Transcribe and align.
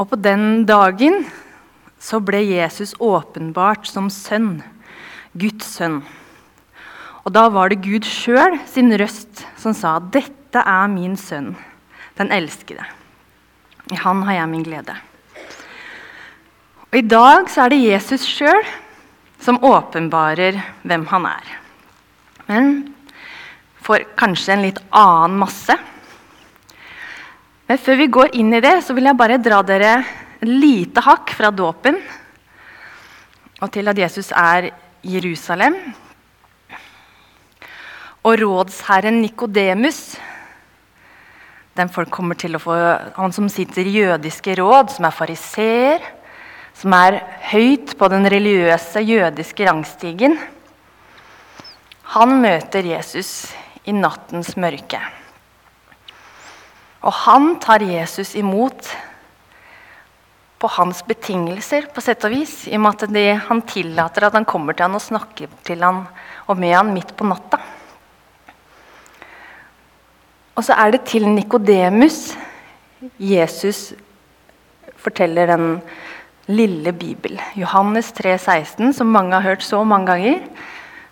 Og 0.00 0.08
på 0.08 0.16
den 0.16 0.64
dagen 0.64 1.26
så 2.00 2.22
ble 2.24 2.40
Jesus 2.46 2.94
åpenbart 2.96 3.84
som 3.84 4.08
sønn, 4.08 4.62
Guds 5.36 5.74
sønn. 5.76 6.00
Og 7.20 7.34
da 7.36 7.44
var 7.52 7.68
det 7.68 7.82
Gud 7.84 8.08
sjøl 8.08 8.56
sin 8.64 8.88
røst 8.96 9.44
som 9.60 9.76
sa, 9.76 9.98
'Dette 10.00 10.64
er 10.64 10.88
min 10.88 11.16
sønn, 11.20 11.52
den 12.16 12.32
elskede'. 12.32 12.88
I 13.92 13.96
han 14.00 14.22
har 14.22 14.40
jeg 14.40 14.48
min 14.48 14.64
glede. 14.64 14.96
Og 16.90 16.96
I 16.96 17.06
dag 17.06 17.50
så 17.50 17.66
er 17.66 17.68
det 17.68 17.84
Jesus 17.84 18.24
sjøl 18.24 18.64
som 19.40 19.60
åpenbarer 19.60 20.56
hvem 20.82 21.06
han 21.12 21.26
er. 21.26 21.46
Men 22.48 22.94
for 23.80 24.00
kanskje 24.16 24.52
en 24.56 24.64
litt 24.64 24.80
annen 24.90 25.38
masse. 25.38 25.76
Men 27.70 27.78
før 27.78 28.00
vi 28.00 28.08
går 28.10 28.32
inn 28.34 28.50
i 28.50 28.58
det, 28.64 28.80
så 28.82 28.96
vil 28.96 29.06
jeg 29.06 29.14
bare 29.14 29.36
dra 29.38 29.60
dere 29.62 30.00
lite 30.42 31.04
hakk 31.06 31.30
fra 31.38 31.52
dåpen 31.54 32.00
og 33.60 33.68
til 33.70 33.86
at 33.92 34.00
Jesus 34.00 34.32
er 34.34 34.72
Jerusalem. 35.06 35.76
Og 38.26 38.34
rådsherren 38.40 39.20
Nikodemus, 39.22 40.16
den 41.78 41.92
folk 41.94 42.10
kommer 42.10 42.34
til 42.40 42.58
å 42.58 42.62
få, 42.64 42.74
han 43.14 43.36
som 43.38 43.46
sitter 43.52 43.86
i 43.86 43.94
jødiske 44.00 44.58
råd, 44.58 44.90
som 44.96 45.06
er 45.06 45.14
fariseer, 45.14 46.10
som 46.74 46.98
er 46.98 47.20
høyt 47.52 47.94
på 47.94 48.10
den 48.10 48.26
religiøse 48.34 49.04
jødiske 49.06 49.70
rangstigen, 49.70 50.40
han 52.16 52.36
møter 52.42 52.90
Jesus 52.96 53.52
i 53.86 53.94
nattens 53.94 54.56
mørke. 54.58 55.19
Og 57.00 57.14
han 57.24 57.54
tar 57.62 57.84
Jesus 57.84 58.34
imot 58.36 58.90
på 60.60 60.68
hans 60.76 61.00
betingelser, 61.08 61.86
på 61.88 62.02
sett 62.04 62.24
og 62.28 62.34
vis, 62.34 62.66
i 62.68 62.76
og 62.76 62.84
med 62.84 63.04
at 63.06 63.14
det, 63.14 63.28
han 63.46 63.62
tillater 63.64 64.26
at 64.28 64.36
han 64.36 64.48
kommer 64.48 64.76
til 64.76 64.84
han 64.84 64.98
og 64.98 65.04
snakker 65.04 65.48
til 65.64 65.80
han 65.86 66.02
og 66.46 66.60
med 66.60 66.74
han 66.76 66.92
midt 66.92 67.14
på 67.16 67.28
natta. 67.28 67.60
Og 70.58 70.66
så 70.66 70.76
er 70.76 70.92
det 70.92 71.06
til 71.08 71.24
Nikodemus 71.30 72.34
Jesus 73.16 73.94
forteller 75.00 75.48
den 75.48 75.78
lille 76.50 76.92
Bibel. 76.92 77.40
Johannes 77.56 78.12
3, 78.12 78.36
16, 78.36 78.92
som 78.92 79.06
mange 79.06 79.32
har 79.32 79.46
hørt 79.46 79.64
så 79.64 79.80
mange 79.84 80.10
ganger. 80.10 80.42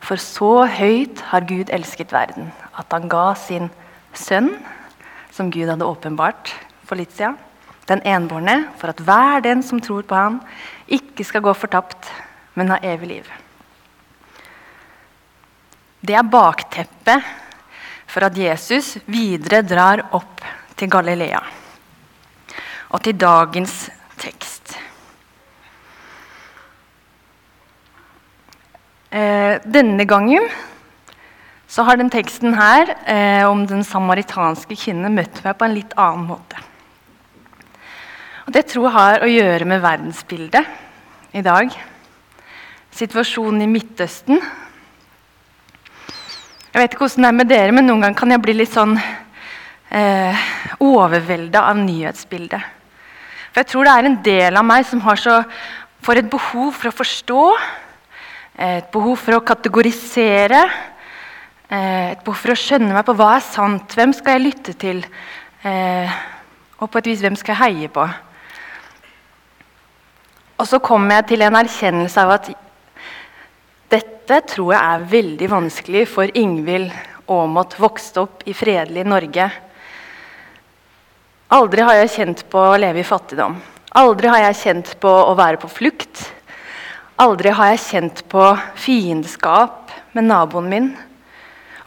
For 0.04 0.20
så 0.20 0.66
høyt 0.68 1.22
har 1.30 1.46
Gud 1.48 1.72
elsket 1.72 2.12
verden, 2.12 2.52
at 2.76 2.92
han 2.92 3.08
ga 3.08 3.32
sin 3.40 3.70
sønn, 4.12 4.52
som 5.38 5.52
Gud 5.54 5.70
hadde 5.70 5.86
åpenbart 5.86 6.50
for 6.88 6.98
litt 6.98 7.14
siden, 7.14 7.36
den 7.88 8.02
enbårne, 8.04 8.72
for 8.80 8.90
at 8.90 9.00
hver 9.00 9.44
den 9.44 9.62
som 9.64 9.80
tror 9.80 10.02
på 10.08 10.16
ham, 10.18 10.40
ikke 10.90 11.24
skal 11.24 11.44
gå 11.46 11.54
fortapt, 11.56 12.10
men 12.58 12.72
ha 12.74 12.80
evig 12.82 13.12
liv. 13.12 13.28
Det 16.02 16.14
er 16.14 16.26
bakteppet 16.26 17.30
for 18.08 18.26
at 18.26 18.36
Jesus 18.38 18.96
videre 19.06 19.62
drar 19.66 20.04
opp 20.16 20.42
til 20.78 20.90
Galilea 20.90 21.40
og 22.88 23.02
til 23.04 23.18
dagens 23.20 23.74
tekst. 24.18 24.76
Eh, 29.12 29.58
denne 29.64 30.04
gangen 30.08 30.46
så 31.78 31.84
har 31.86 31.94
den 31.94 32.08
teksten 32.10 32.56
her 32.58 32.88
eh, 33.06 33.44
om 33.46 33.60
den 33.70 33.84
samaritanske 33.86 34.74
kvinnen 34.74 35.14
møtt 35.14 35.36
meg 35.44 35.54
på 35.54 35.62
en 35.62 35.76
litt 35.76 35.92
annen 35.94 36.24
måte. 36.26 36.58
Og 38.48 38.50
Det 38.56 38.64
tror 38.66 38.88
jeg 38.88 38.94
har 38.96 39.22
å 39.22 39.28
gjøre 39.30 39.68
med 39.70 39.84
verdensbildet 39.84 40.72
i 41.38 41.44
dag. 41.46 41.70
Situasjonen 42.98 43.62
i 43.62 43.70
Midtøsten. 43.70 44.42
Jeg 46.72 46.82
vet 46.82 46.90
ikke 46.90 47.04
hvordan 47.04 47.28
det 47.28 47.30
er 47.30 47.38
med 47.44 47.52
dere, 47.54 47.78
men 47.78 47.86
noen 47.86 48.02
ganger 48.08 48.18
kan 48.24 48.34
jeg 48.34 48.42
bli 48.48 48.58
litt 48.58 48.74
sånn 48.74 48.98
eh, 48.98 50.44
overvelda 50.82 51.62
av 51.70 51.78
nyhetsbildet. 51.78 52.74
For 53.52 53.62
jeg 53.62 53.70
tror 53.70 53.86
det 53.86 53.94
er 53.94 54.10
en 54.10 54.22
del 54.26 54.58
av 54.64 54.66
meg 54.66 54.90
som 54.90 55.06
har 55.06 55.22
så, 55.22 55.38
får 56.02 56.24
et 56.24 56.34
behov 56.34 56.74
for 56.74 56.90
å 56.90 56.96
forstå 57.04 57.48
et 58.66 58.90
behov 58.90 59.14
for 59.22 59.38
å 59.38 59.44
kategorisere. 59.46 60.66
Eh, 61.68 62.12
et 62.14 62.20
behov 62.24 62.38
for 62.40 62.54
å 62.54 62.56
skjønne 62.56 62.94
meg 62.96 63.04
på 63.04 63.12
hva 63.18 63.34
er 63.36 63.44
sant, 63.44 63.92
hvem 63.92 64.14
skal 64.16 64.38
jeg 64.38 64.44
lytte 64.46 64.72
til? 64.80 65.02
Eh, 65.68 66.12
og 66.80 66.88
på 66.88 67.00
et 67.00 67.10
vis 67.10 67.20
hvem 67.20 67.34
skal 67.36 67.52
jeg 67.52 67.60
heie 67.60 67.90
på? 67.92 68.06
Og 70.58 70.66
så 70.66 70.80
kommer 70.80 71.18
jeg 71.18 71.26
til 71.34 71.44
en 71.44 71.58
erkjennelse 71.58 72.22
av 72.22 72.32
at 72.38 72.48
dette 73.92 74.38
tror 74.48 74.72
jeg 74.72 74.80
er 74.80 75.04
veldig 75.12 75.48
vanskelig 75.52 76.06
for 76.08 76.32
Ingvild 76.40 76.88
Aamodt, 77.28 77.76
vokst 77.76 78.16
opp 78.20 78.46
i 78.48 78.54
fredelig 78.56 79.04
Norge. 79.04 79.50
Aldri 81.52 81.84
har 81.84 81.98
jeg 82.00 82.14
kjent 82.14 82.46
på 82.48 82.62
å 82.70 82.78
leve 82.80 83.02
i 83.02 83.08
fattigdom. 83.08 83.58
Aldri 84.00 84.32
har 84.32 84.46
jeg 84.46 84.60
kjent 84.62 84.94
på 85.04 85.12
å 85.12 85.36
være 85.36 85.60
på 85.60 85.68
flukt. 85.72 86.24
Aldri 87.20 87.52
har 87.52 87.74
jeg 87.74 87.84
kjent 87.84 88.24
på 88.32 88.48
fiendskap 88.80 89.92
med 90.16 90.28
naboen 90.30 90.72
min 90.72 90.90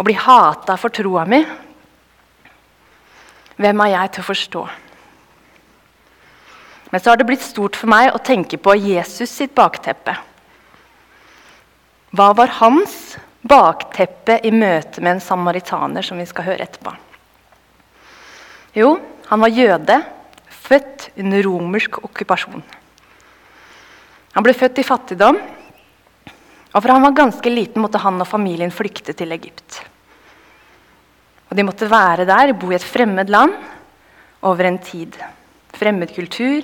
og 0.01 0.07
bli 0.07 0.15
hata 0.17 0.73
for 0.81 0.89
troa 0.89 1.27
mi. 1.29 1.43
Hvem 3.61 3.83
er 3.85 3.91
jeg 3.91 4.09
til 4.15 4.23
å 4.23 4.29
forstå? 4.31 4.61
Men 6.89 7.03
så 7.03 7.11
har 7.11 7.19
det 7.21 7.27
blitt 7.29 7.43
stort 7.45 7.77
for 7.77 7.91
meg 7.91 8.09
å 8.09 8.23
tenke 8.25 8.57
på 8.57 8.73
Jesus 8.81 9.29
sitt 9.29 9.53
bakteppe. 9.55 10.15
Hva 12.17 12.31
var 12.35 12.57
hans 12.57 12.95
bakteppe 13.45 14.39
i 14.43 14.49
møte 14.51 15.05
med 15.05 15.13
en 15.13 15.23
samaritaner, 15.23 16.01
som 16.01 16.17
vi 16.17 16.25
skal 16.27 16.49
høre 16.49 16.65
etterpå? 16.65 16.95
Jo, 18.81 18.95
han 19.29 19.45
var 19.45 19.53
jøde, 19.53 19.99
født 20.65 21.11
under 21.21 21.45
romersk 21.45 22.01
okkupasjon. 22.01 22.65
Han 24.33 24.49
ble 24.49 24.57
født 24.57 24.81
i 24.81 24.87
fattigdom, 24.87 25.39
og 26.71 26.83
fra 26.83 26.97
han 26.97 27.05
var 27.05 27.17
ganske 27.21 27.53
liten, 27.53 27.85
måtte 27.85 28.01
han 28.01 28.17
og 28.17 28.27
familien 28.27 28.73
flykte 28.73 29.13
til 29.13 29.37
Egypt. 29.37 29.83
Og 31.51 31.57
De 31.57 31.65
måtte 31.67 31.89
være 31.91 32.25
der, 32.25 32.53
bo 32.55 32.71
i 32.71 32.77
et 32.77 32.85
fremmed 32.87 33.29
land 33.29 33.53
over 34.47 34.69
en 34.69 34.79
tid. 34.79 35.17
Fremmed 35.75 36.13
kultur, 36.15 36.63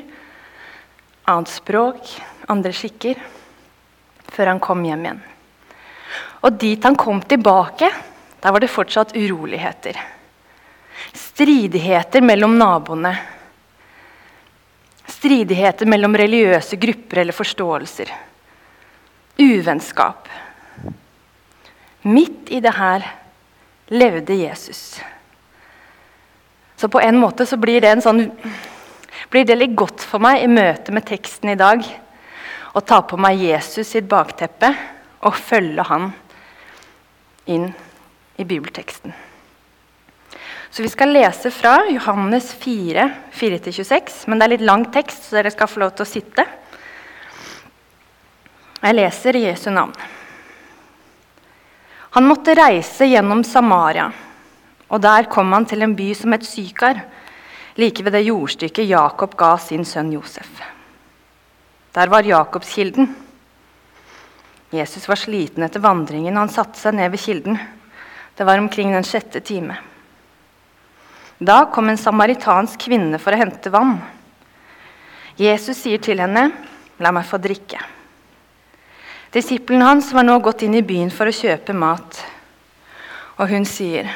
annet 1.27 1.51
språk, 1.51 2.07
andre 2.47 2.71
skikker. 2.71 3.19
Før 4.31 4.53
han 4.53 4.63
kom 4.63 4.85
hjem 4.87 5.03
igjen. 5.03 5.23
Og 6.47 6.55
dit 6.59 6.83
han 6.87 6.95
kom 6.95 7.19
tilbake, 7.19 7.89
der 8.39 8.53
var 8.53 8.63
det 8.63 8.71
fortsatt 8.71 9.15
uroligheter. 9.17 9.99
Stridigheter 11.13 12.23
mellom 12.23 12.55
naboene 12.57 13.11
Stridigheter 15.07 15.87
mellom 15.89 16.15
religiøse 16.19 16.77
grupper 16.77 17.21
eller 17.23 17.35
forståelser. 17.35 18.09
Uvennskap. 19.39 20.27
Midt 22.07 22.51
i 22.53 22.59
det 22.63 22.73
her 22.75 23.05
levde 23.87 24.35
Jesus. 24.35 25.01
Så 26.75 26.89
på 26.89 27.01
en 27.01 27.17
måte 27.17 27.45
så 27.45 27.57
blir 27.57 27.81
det, 27.81 27.89
en 27.89 28.03
sånn, 28.03 28.25
blir 29.33 29.45
det 29.47 29.57
litt 29.57 29.75
godt 29.77 30.03
for 30.05 30.21
meg 30.21 30.43
i 30.43 30.51
møte 30.51 30.93
med 30.93 31.07
teksten 31.07 31.53
i 31.53 31.59
dag 31.59 31.85
å 32.77 32.83
ta 32.85 33.01
på 33.01 33.17
meg 33.17 33.41
Jesus 33.41 33.95
sitt 33.95 34.09
bakteppe 34.09 34.69
og 35.25 35.39
følge 35.39 35.87
han 35.87 36.11
inn 37.49 37.71
i 38.37 38.45
bibelteksten. 38.45 39.15
Så 40.69 40.83
vi 40.83 40.91
skal 40.91 41.09
lese 41.15 41.49
fra 41.49 41.79
Johannes 41.89 42.51
4, 42.53 43.07
4-26. 43.33 44.27
Men 44.27 44.37
det 44.37 44.45
er 44.45 44.51
litt 44.51 44.67
lang 44.67 44.83
tekst, 44.93 45.25
så 45.25 45.39
dere 45.39 45.49
skal 45.55 45.71
få 45.71 45.81
lov 45.81 45.95
til 45.95 46.05
å 46.05 46.09
sitte. 46.11 46.45
Jeg 48.83 48.97
leser 48.99 49.39
i 49.39 49.47
Jesu 49.47 49.71
navn. 49.73 49.95
Han 52.17 52.25
måtte 52.25 52.55
reise 52.57 53.05
gjennom 53.05 53.43
Samaria, 53.45 54.07
og 54.89 55.01
der 55.03 55.27
kom 55.29 55.51
han 55.53 55.67
til 55.69 55.83
en 55.85 55.91
by 55.93 56.07
som 56.17 56.33
het 56.33 56.47
Sykar, 56.49 57.03
like 57.77 58.01
ved 58.01 58.15
det 58.17 58.23
jordstykket 58.25 58.87
Jakob 58.89 59.35
ga 59.37 59.51
sin 59.61 59.83
sønn 59.85 60.09
Josef. 60.15 60.47
Der 61.93 62.09
var 62.09 62.25
Jakobskilden. 62.25 63.11
Jesus 64.73 65.05
var 65.05 65.21
sliten 65.21 65.67
etter 65.67 65.83
vandringen, 65.83 66.33
og 66.33 66.47
han 66.47 66.53
satte 66.55 66.81
seg 66.81 66.97
ned 66.97 67.13
ved 67.13 67.21
kilden. 67.21 67.59
Det 68.33 68.47
var 68.49 68.57
omkring 68.63 68.95
den 68.95 69.05
sjette 69.05 69.43
time. 69.45 69.77
Da 71.37 71.67
kom 71.69 71.91
en 71.93 72.01
samaritansk 72.01 72.87
kvinne 72.87 73.19
for 73.21 73.37
å 73.37 73.43
hente 73.43 73.69
vann. 73.69 73.93
Jesus 75.37 75.83
sier 75.85 76.01
til 76.01 76.17
henne, 76.25 76.49
'La 76.97 77.13
meg 77.13 77.29
få 77.29 77.37
drikke'. 77.37 77.96
Disippelen 79.37 79.83
hans 79.85 80.07
var 80.15 80.25
nå 80.25 80.39
gått 80.41 80.63
inn 80.65 80.73
i 80.79 80.81
byen 80.81 81.11
for 81.13 81.29
å 81.29 81.35
kjøpe 81.35 81.75
mat. 81.77 82.23
Og 83.37 83.51
hun 83.51 83.67
sier, 83.69 84.07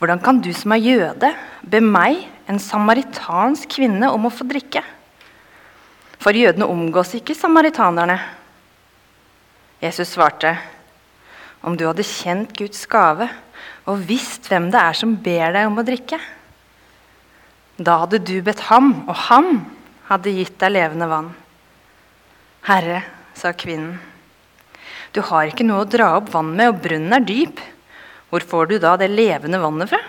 hvordan 0.00 0.18
kan 0.18 0.40
du 0.42 0.48
som 0.58 0.74
er 0.74 0.82
jøde, 0.82 1.30
be 1.62 1.78
meg, 1.78 2.24
en 2.50 2.58
samaritansk 2.58 3.70
kvinne, 3.76 4.10
om 4.10 4.26
å 4.26 4.32
få 4.34 4.48
drikke? 4.50 4.82
For 6.18 6.34
jødene 6.34 6.66
omgås 6.66 7.14
ikke 7.20 7.38
samaritanerne. 7.38 8.18
Jesus 9.86 10.16
svarte, 10.16 10.56
om 11.62 11.78
du 11.78 11.86
hadde 11.86 12.02
kjent 12.02 12.50
Guds 12.58 12.82
gave 12.90 13.30
og 13.86 14.02
visst 14.10 14.50
hvem 14.50 14.66
det 14.74 14.82
er 14.82 14.98
som 14.98 15.14
ber 15.14 15.54
deg 15.54 15.70
om 15.70 15.78
å 15.78 15.86
drikke, 15.86 16.18
da 17.78 18.00
hadde 18.02 18.24
du 18.26 18.36
bedt 18.42 18.66
ham, 18.66 18.96
og 19.06 19.14
han 19.30 19.60
hadde 20.10 20.34
gitt 20.42 20.58
deg 20.58 20.74
levende 20.74 21.06
vann. 21.06 21.34
Herre, 22.66 23.04
sa 23.42 23.50
kvinnen, 23.58 23.98
du 25.12 25.20
har 25.28 25.50
ikke 25.50 25.66
noe 25.66 25.84
å 25.84 25.88
dra 25.88 26.14
opp 26.16 26.30
vann 26.32 26.54
med, 26.56 26.72
og 26.72 26.80
brunnen 26.84 27.12
er 27.12 27.24
dyp. 27.26 27.60
Hvor 28.32 28.44
får 28.48 28.70
du 28.70 28.78
da 28.80 28.94
det 28.96 29.10
levende 29.12 29.60
vannet 29.60 29.90
fra? 29.90 30.00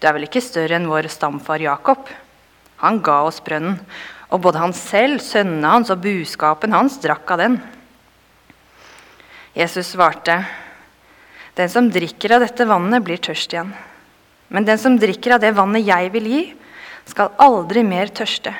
Du 0.00 0.08
er 0.08 0.16
vel 0.16 0.26
ikke 0.26 0.42
større 0.42 0.74
enn 0.78 0.88
vår 0.90 1.06
stamfar 1.12 1.62
Jakob? 1.62 2.08
Han 2.82 2.98
ga 3.04 3.20
oss 3.28 3.38
brønnen, 3.44 3.78
og 4.34 4.42
både 4.42 4.58
han 4.58 4.74
selv, 4.74 5.22
sønnene 5.22 5.70
hans 5.70 5.92
og 5.94 6.02
buskapen 6.02 6.74
hans 6.74 6.98
drakk 7.02 7.30
av 7.30 7.44
den. 7.44 7.60
Jesus 9.56 9.94
svarte, 9.94 10.40
den 11.56 11.70
som 11.72 11.86
drikker 11.88 12.34
av 12.36 12.42
dette 12.42 12.66
vannet, 12.68 13.04
blir 13.06 13.22
tørst 13.22 13.54
igjen. 13.54 13.70
Men 14.52 14.66
den 14.66 14.82
som 14.82 14.98
drikker 14.98 15.36
av 15.36 15.44
det 15.46 15.54
vannet 15.56 15.86
jeg 15.86 16.10
vil 16.16 16.26
gi, 16.32 16.42
skal 17.06 17.38
aldri 17.40 17.86
mer 17.86 18.10
tørste. 18.10 18.52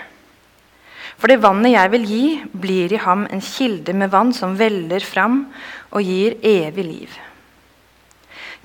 For 1.17 1.33
det 1.33 1.41
vannet 1.41 1.73
jeg 1.73 1.93
vil 1.95 2.05
gi, 2.11 2.25
blir 2.53 2.93
i 2.93 3.01
ham 3.01 3.25
en 3.33 3.41
kilde 3.41 3.95
med 3.97 4.13
vann 4.13 4.35
som 4.37 4.57
veller 4.59 5.05
fram 5.05 5.47
og 5.91 6.05
gir 6.05 6.37
evig 6.45 6.85
liv. 6.85 7.15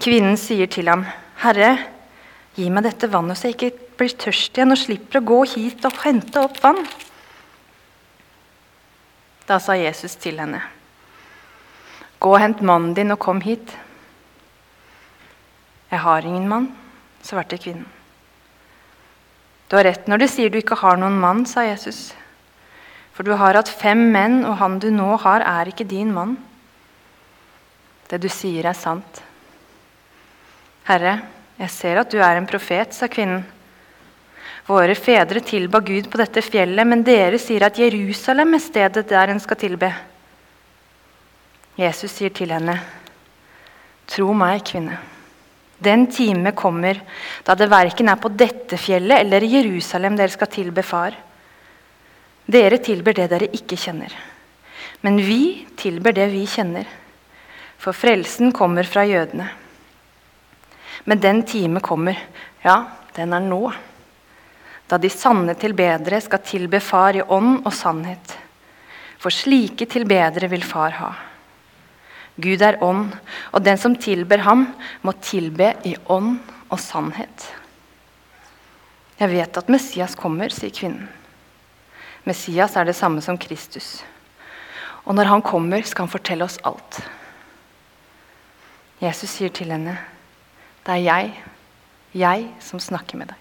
Kvinnen 0.02 0.36
sier 0.38 0.68
til 0.68 0.90
ham, 0.90 1.06
'Herre, 1.38 1.78
gi 2.56 2.70
meg 2.70 2.84
dette 2.84 3.08
vannet, 3.08 3.38
så 3.38 3.48
jeg 3.48 3.56
ikke 3.56 3.98
blir 3.98 4.18
tørst 4.18 4.58
igjen 4.58 4.72
og 4.72 4.78
slipper 4.82 5.22
å 5.22 5.26
gå 5.26 5.40
hit 5.56 5.86
og 5.86 6.04
hente 6.04 6.42
opp 6.42 6.60
vann.' 6.64 6.88
Da 9.48 9.60
sa 9.60 9.74
Jesus 9.74 10.16
til 10.16 10.40
henne, 10.40 10.62
'Gå 12.20 12.34
og 12.34 12.40
hent 12.40 12.62
mannen 12.62 12.94
din 12.94 13.12
og 13.12 13.20
kom 13.20 13.42
hit.' 13.42 13.78
'Jeg 15.92 16.00
har 16.00 16.22
ingen 16.22 16.48
mann', 16.50 16.76
svarte 17.24 17.58
kvinnen. 17.58 17.88
'Du 19.70 19.78
har 19.78 19.84
rett 19.84 20.08
når 20.08 20.18
du 20.18 20.28
sier 20.28 20.50
du 20.50 20.58
ikke 20.58 20.76
har 20.76 20.98
noen 20.98 21.20
mann', 21.20 21.46
sa 21.46 21.62
Jesus. 21.62 22.14
'For 23.12 23.28
du 23.28 23.34
har 23.36 23.58
hatt 23.60 23.70
fem 23.70 24.08
menn, 24.12 24.46
og 24.48 24.58
han 24.62 24.80
du 24.80 24.90
nå 24.92 25.18
har, 25.24 25.42
er 25.42 25.72
ikke 25.72 25.88
din 25.88 26.14
mann.' 26.14 26.38
'Det 28.08 28.22
du 28.22 28.30
sier, 28.30 28.66
er 28.66 28.74
sant.' 28.74 29.24
'Herre, 30.88 31.22
jeg 31.60 31.70
ser 31.70 32.00
at 32.02 32.12
du 32.12 32.18
er 32.20 32.38
en 32.38 32.48
profet', 32.48 32.94
sa 32.94 33.08
kvinnen. 33.08 33.44
'Våre 34.68 34.96
fedre 34.96 35.42
tilba 35.42 35.80
Gud 35.80 36.10
på 36.10 36.18
dette 36.18 36.42
fjellet, 36.42 36.88
men 36.88 37.04
dere 37.04 37.40
sier 37.40 37.64
at 37.66 37.78
Jerusalem 37.78 38.54
er 38.54 38.60
stedet 38.64 39.08
der 39.10 39.30
en 39.30 39.40
skal 39.40 39.58
tilbe.' 39.58 39.94
Jesus 41.78 42.12
sier 42.12 42.30
til 42.30 42.52
henne, 42.52 42.80
'Tro 44.08 44.34
meg, 44.34 44.64
kvinne.' 44.64 45.00
Den 45.82 46.06
time 46.14 46.52
kommer 46.54 47.00
da 47.44 47.56
det 47.58 47.70
verken 47.72 48.10
er 48.12 48.20
på 48.22 48.30
dette 48.38 48.78
fjellet 48.78 49.24
eller 49.24 49.42
i 49.42 49.56
Jerusalem 49.56 50.14
dere 50.18 50.30
skal 50.30 50.48
tilbe 50.48 50.84
Far. 50.86 51.16
Dere 52.46 52.78
tilber 52.84 53.16
det 53.16 53.30
dere 53.32 53.50
ikke 53.54 53.78
kjenner. 53.80 54.14
Men 55.02 55.18
vi 55.18 55.68
tilber 55.78 56.14
det 56.16 56.28
vi 56.34 56.46
kjenner. 56.50 56.88
For 57.82 57.98
frelsen 57.98 58.52
kommer 58.54 58.86
fra 58.86 59.06
jødene. 59.06 59.48
Men 61.04 61.20
den 61.20 61.42
time 61.44 61.82
kommer, 61.82 62.18
ja, 62.62 62.84
den 63.16 63.34
er 63.34 63.42
nå, 63.42 63.72
da 64.92 65.00
de 65.02 65.10
sanne 65.10 65.56
tilbedere 65.58 66.20
skal 66.22 66.44
tilbe 66.46 66.82
Far 66.84 67.18
i 67.18 67.24
ånd 67.24 67.64
og 67.64 67.74
sannhet. 67.74 68.36
For 69.22 69.34
slike 69.34 69.88
tilbedere 69.90 70.50
vil 70.52 70.66
Far 70.68 70.98
ha. 71.00 71.12
Gud 72.42 72.62
er 72.62 72.80
ånd, 72.84 73.10
og 73.52 73.64
den 73.64 73.80
som 73.82 73.96
tilber 73.96 74.44
ham, 74.46 74.68
må 75.02 75.14
tilbe 75.24 75.74
i 75.88 75.96
ånd 76.12 76.38
og 76.70 76.80
sannhet. 76.80 77.48
Jeg 79.20 79.30
vet 79.32 79.58
at 79.58 79.70
Messias 79.70 80.16
kommer, 80.18 80.54
sier 80.54 80.74
kvinnen. 80.74 81.10
Messias 82.24 82.76
er 82.78 82.86
det 82.86 82.96
samme 82.96 83.22
som 83.22 83.38
Kristus. 83.38 84.04
Og 85.06 85.16
når 85.18 85.30
han 85.32 85.42
kommer, 85.42 85.82
skal 85.82 86.06
han 86.06 86.14
fortelle 86.14 86.46
oss 86.46 86.60
alt. 86.68 87.02
Jesus 89.02 89.32
sier 89.34 89.50
til 89.50 89.72
henne, 89.74 89.96
det 90.86 90.94
er 90.94 91.06
jeg, 91.08 91.32
jeg 92.14 92.50
som 92.62 92.82
snakker 92.82 93.18
med 93.18 93.32
deg. 93.32 93.38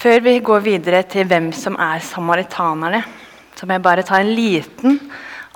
Før 0.00 0.22
vi 0.24 0.38
går 0.40 0.62
videre 0.64 1.02
til 1.04 1.26
hvem 1.28 1.50
som 1.52 1.74
er 1.76 2.00
samaritanerne, 2.00 3.02
så 3.52 3.66
må 3.66 3.76
jeg 3.76 3.84
bare 3.84 4.06
ta 4.06 4.22
en 4.22 4.30
liten 4.32 4.96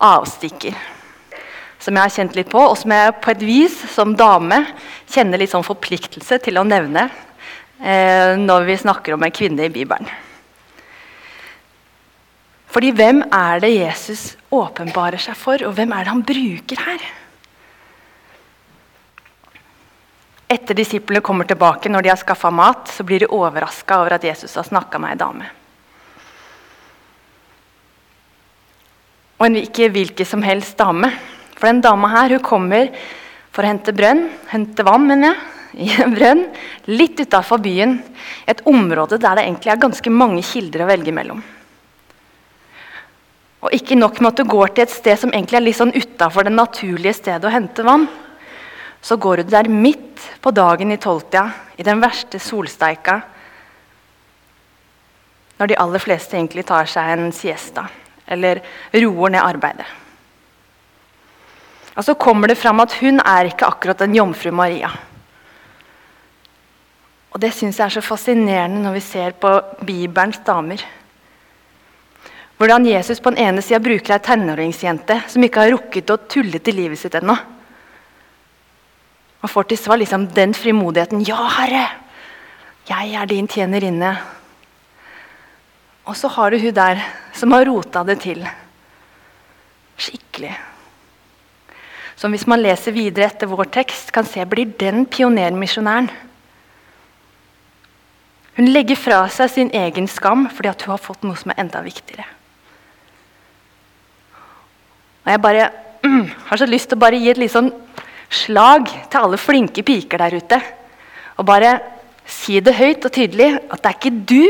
avstikker. 0.04 0.74
Som 1.84 1.98
jeg 1.98 2.06
har 2.06 2.12
kjent 2.14 2.36
litt 2.38 2.48
på, 2.48 2.62
og 2.64 2.78
som 2.80 2.94
jeg 2.94 3.16
på 3.20 3.32
et 3.34 3.42
vis 3.44 3.74
som 3.92 4.14
dame 4.16 4.62
kjenner 5.04 5.40
litt 5.40 5.52
sånn 5.52 5.66
forpliktelse 5.66 6.38
til 6.40 6.56
å 6.56 6.64
nevne 6.64 7.10
eh, 7.76 8.40
når 8.40 8.70
vi 8.70 8.78
snakker 8.80 9.16
om 9.16 9.26
en 9.26 9.34
kvinne 9.34 9.66
i 9.66 9.72
Bibelen. 9.72 10.08
Fordi 12.72 12.88
hvem 12.96 13.20
er 13.28 13.60
det 13.62 13.70
Jesus 13.70 14.22
åpenbarer 14.50 15.20
seg 15.22 15.36
for, 15.38 15.60
og 15.62 15.76
hvem 15.76 15.92
er 15.94 16.06
det 16.06 16.10
han 16.10 16.24
bruker 16.26 16.80
her? 16.88 17.04
Etter 20.50 20.76
disiplene 20.78 21.22
kommer 21.24 21.46
tilbake 21.46 21.92
når 21.92 22.02
de 22.02 22.10
har 22.10 22.18
skaffa 22.18 22.50
mat, 22.50 22.88
så 22.90 23.06
blir 23.06 23.22
de 23.22 23.30
overraska 23.30 24.00
over 24.00 24.16
at 24.16 24.26
Jesus 24.26 24.56
har 24.58 24.66
snakka 24.66 24.98
med 25.02 25.14
ei 25.14 25.20
dame. 25.20 25.52
Og 29.38 29.46
en 29.46 29.60
ikke 29.60 29.90
hvilken 29.92 30.28
som 30.28 30.42
helst 30.46 30.78
dame. 30.78 31.10
For 31.64 31.72
den 31.72 31.80
dama 31.80 32.10
her 32.12 32.34
hun 32.34 32.42
kommer 32.44 32.90
for 33.48 33.64
å 33.64 33.68
hente 33.70 33.92
brønn, 33.96 34.26
hente 34.50 34.84
vann, 34.84 35.06
mener 35.08 35.30
jeg, 35.30 35.86
i 35.86 36.02
en 36.04 36.12
brønn 36.12 36.42
litt 36.92 37.22
utafor 37.24 37.62
byen. 37.64 37.94
Et 38.44 38.60
område 38.68 39.16
der 39.16 39.38
det 39.38 39.46
egentlig 39.46 39.72
er 39.72 39.80
ganske 39.80 40.12
mange 40.12 40.42
kilder 40.44 40.84
å 40.84 40.90
velge 40.90 41.14
mellom. 41.16 41.40
Og 43.64 43.78
ikke 43.78 43.96
nok 43.96 44.20
med 44.20 44.34
at 44.34 44.44
du 44.44 44.52
går 44.52 44.74
til 44.74 44.84
et 44.84 44.92
sted 44.92 45.22
som 45.22 45.32
egentlig 45.32 45.62
er 45.62 45.64
litt 45.64 45.80
sånn 45.80 45.96
utafor 45.96 46.44
det 46.44 46.52
naturlige 46.52 47.16
stedet 47.22 47.48
å 47.48 47.56
hente 47.56 47.88
vann, 47.88 48.04
så 49.00 49.16
går 49.16 49.40
du 49.40 49.56
der 49.56 49.72
midt 49.72 50.28
på 50.44 50.52
dagen 50.52 50.92
i 50.92 51.00
tolvtida, 51.00 51.48
i 51.80 51.88
den 51.88 52.04
verste 52.04 52.44
solsteika, 52.44 53.22
når 55.56 55.72
de 55.72 55.80
aller 55.80 56.08
fleste 56.10 56.36
egentlig 56.36 56.68
tar 56.68 56.92
seg 56.92 57.16
en 57.16 57.30
siesta 57.32 57.88
eller 58.28 58.60
roer 59.00 59.38
ned 59.38 59.46
arbeidet. 59.48 60.03
Og 61.94 62.04
så 62.04 62.14
kommer 62.18 62.50
det 62.50 62.58
fram 62.58 62.82
at 62.82 62.96
hun 62.98 63.20
er 63.22 63.50
ikke 63.50 63.68
akkurat 63.68 64.00
en 64.02 64.16
jomfru 64.16 64.50
Maria. 64.54 64.90
Og 67.34 67.40
Det 67.42 67.50
syns 67.54 67.78
jeg 67.78 67.86
er 67.86 67.94
så 67.96 68.02
fascinerende 68.02 68.82
når 68.82 68.94
vi 68.94 69.00
ser 69.02 69.34
på 69.38 69.50
Bibelens 69.86 70.38
damer. 70.46 70.82
Hvordan 72.58 72.86
Jesus 72.86 73.18
på 73.20 73.32
den 73.34 73.42
ene 73.42 73.62
sida 73.62 73.80
bruker 73.82 74.14
ei 74.14 74.22
tenåringsjente 74.22 75.16
som 75.32 75.42
ikke 75.42 75.64
har 75.64 75.72
rukket 75.74 76.12
å 76.14 76.20
tulle 76.30 76.60
til 76.62 76.78
livet 76.78 77.00
sitt 77.00 77.16
ennå. 77.18 77.34
Og 79.42 79.50
får 79.50 79.66
til 79.68 79.80
svar 79.82 79.98
liksom 79.98 80.28
den 80.34 80.54
frimodigheten. 80.54 81.26
'Ja, 81.26 81.48
Herre, 81.58 81.88
jeg 82.88 83.14
er 83.14 83.26
din 83.26 83.48
tjenerinne.' 83.48 84.16
Og 86.06 86.16
så 86.16 86.28
har 86.28 86.50
du 86.50 86.58
hun 86.58 86.74
der 86.74 87.02
som 87.32 87.52
har 87.52 87.64
rota 87.64 88.04
det 88.04 88.20
til. 88.20 88.46
Skikkelig. 89.96 90.73
Som 92.16 92.34
hvis 92.34 92.46
man 92.46 92.62
leser 92.62 92.94
videre 92.94 93.26
etter 93.26 93.50
vår 93.50 93.70
tekst, 93.74 94.12
kan 94.14 94.26
se 94.26 94.44
blir 94.46 94.70
den 94.78 95.04
pionermisjonæren. 95.10 96.10
Hun 98.54 98.70
legger 98.70 98.98
fra 98.98 99.24
seg 99.34 99.50
sin 99.50 99.70
egen 99.74 100.06
skam 100.06 100.46
fordi 100.46 100.70
hun 100.84 100.92
har 100.94 101.02
fått 101.02 101.24
noe 101.26 101.38
som 101.38 101.50
er 101.50 101.64
enda 101.64 101.82
viktigere. 101.82 102.26
Og 105.24 105.32
jeg 105.32 105.42
bare 105.42 105.70
mm, 106.04 106.28
har 106.50 106.60
så 106.60 106.68
lyst 106.68 106.90
til 106.92 106.98
å 106.98 107.02
bare 107.02 107.18
gi 107.18 107.32
et 107.32 107.40
litt 107.40 107.54
sånn 107.54 107.72
slag 108.34 108.86
til 109.10 109.24
alle 109.24 109.40
flinke 109.40 109.82
piker 109.86 110.20
der 110.22 110.38
ute. 110.38 110.60
Og 111.40 111.48
bare 111.48 111.78
si 112.28 112.60
det 112.62 112.76
høyt 112.78 113.04
og 113.08 113.14
tydelig 113.14 113.50
at 113.58 113.80
det 113.82 113.90
er 113.90 113.98
ikke 113.98 114.14
du 114.30 114.44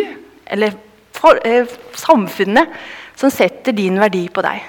eller 0.55 0.77
for, 1.15 1.39
eh, 1.47 1.65
samfunnet 1.97 2.75
som 3.17 3.33
setter 3.33 3.73
din 3.73 3.97
verdi 4.01 4.27
på 4.29 4.43
deg. 4.45 4.61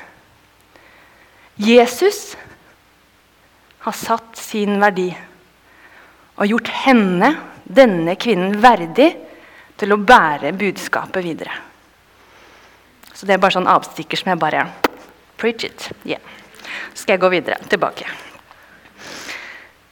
Jesus 1.59 2.35
har 3.85 3.93
satt 3.95 4.37
sin 4.39 4.79
verdi 4.81 5.11
og 6.35 6.49
gjort 6.49 6.71
henne, 6.83 7.29
denne 7.65 8.15
kvinnen, 8.19 8.57
verdig 8.61 9.11
til 9.79 9.93
å 9.93 10.01
bære 10.01 10.51
budskapet 10.57 11.23
videre. 11.23 11.53
Så 13.15 13.27
det 13.27 13.35
er 13.35 13.41
bare 13.41 13.55
sånn 13.55 13.69
avstikker 13.71 14.19
som 14.19 14.33
jeg 14.33 14.41
bare 14.41 14.65
Preach 15.35 15.65
it. 15.67 15.89
Yeah. 16.07 16.21
Så 16.93 17.03
skal 17.03 17.17
jeg 17.17 17.23
gå 17.25 17.29
videre. 17.33 17.57
Tilbake. 17.67 18.07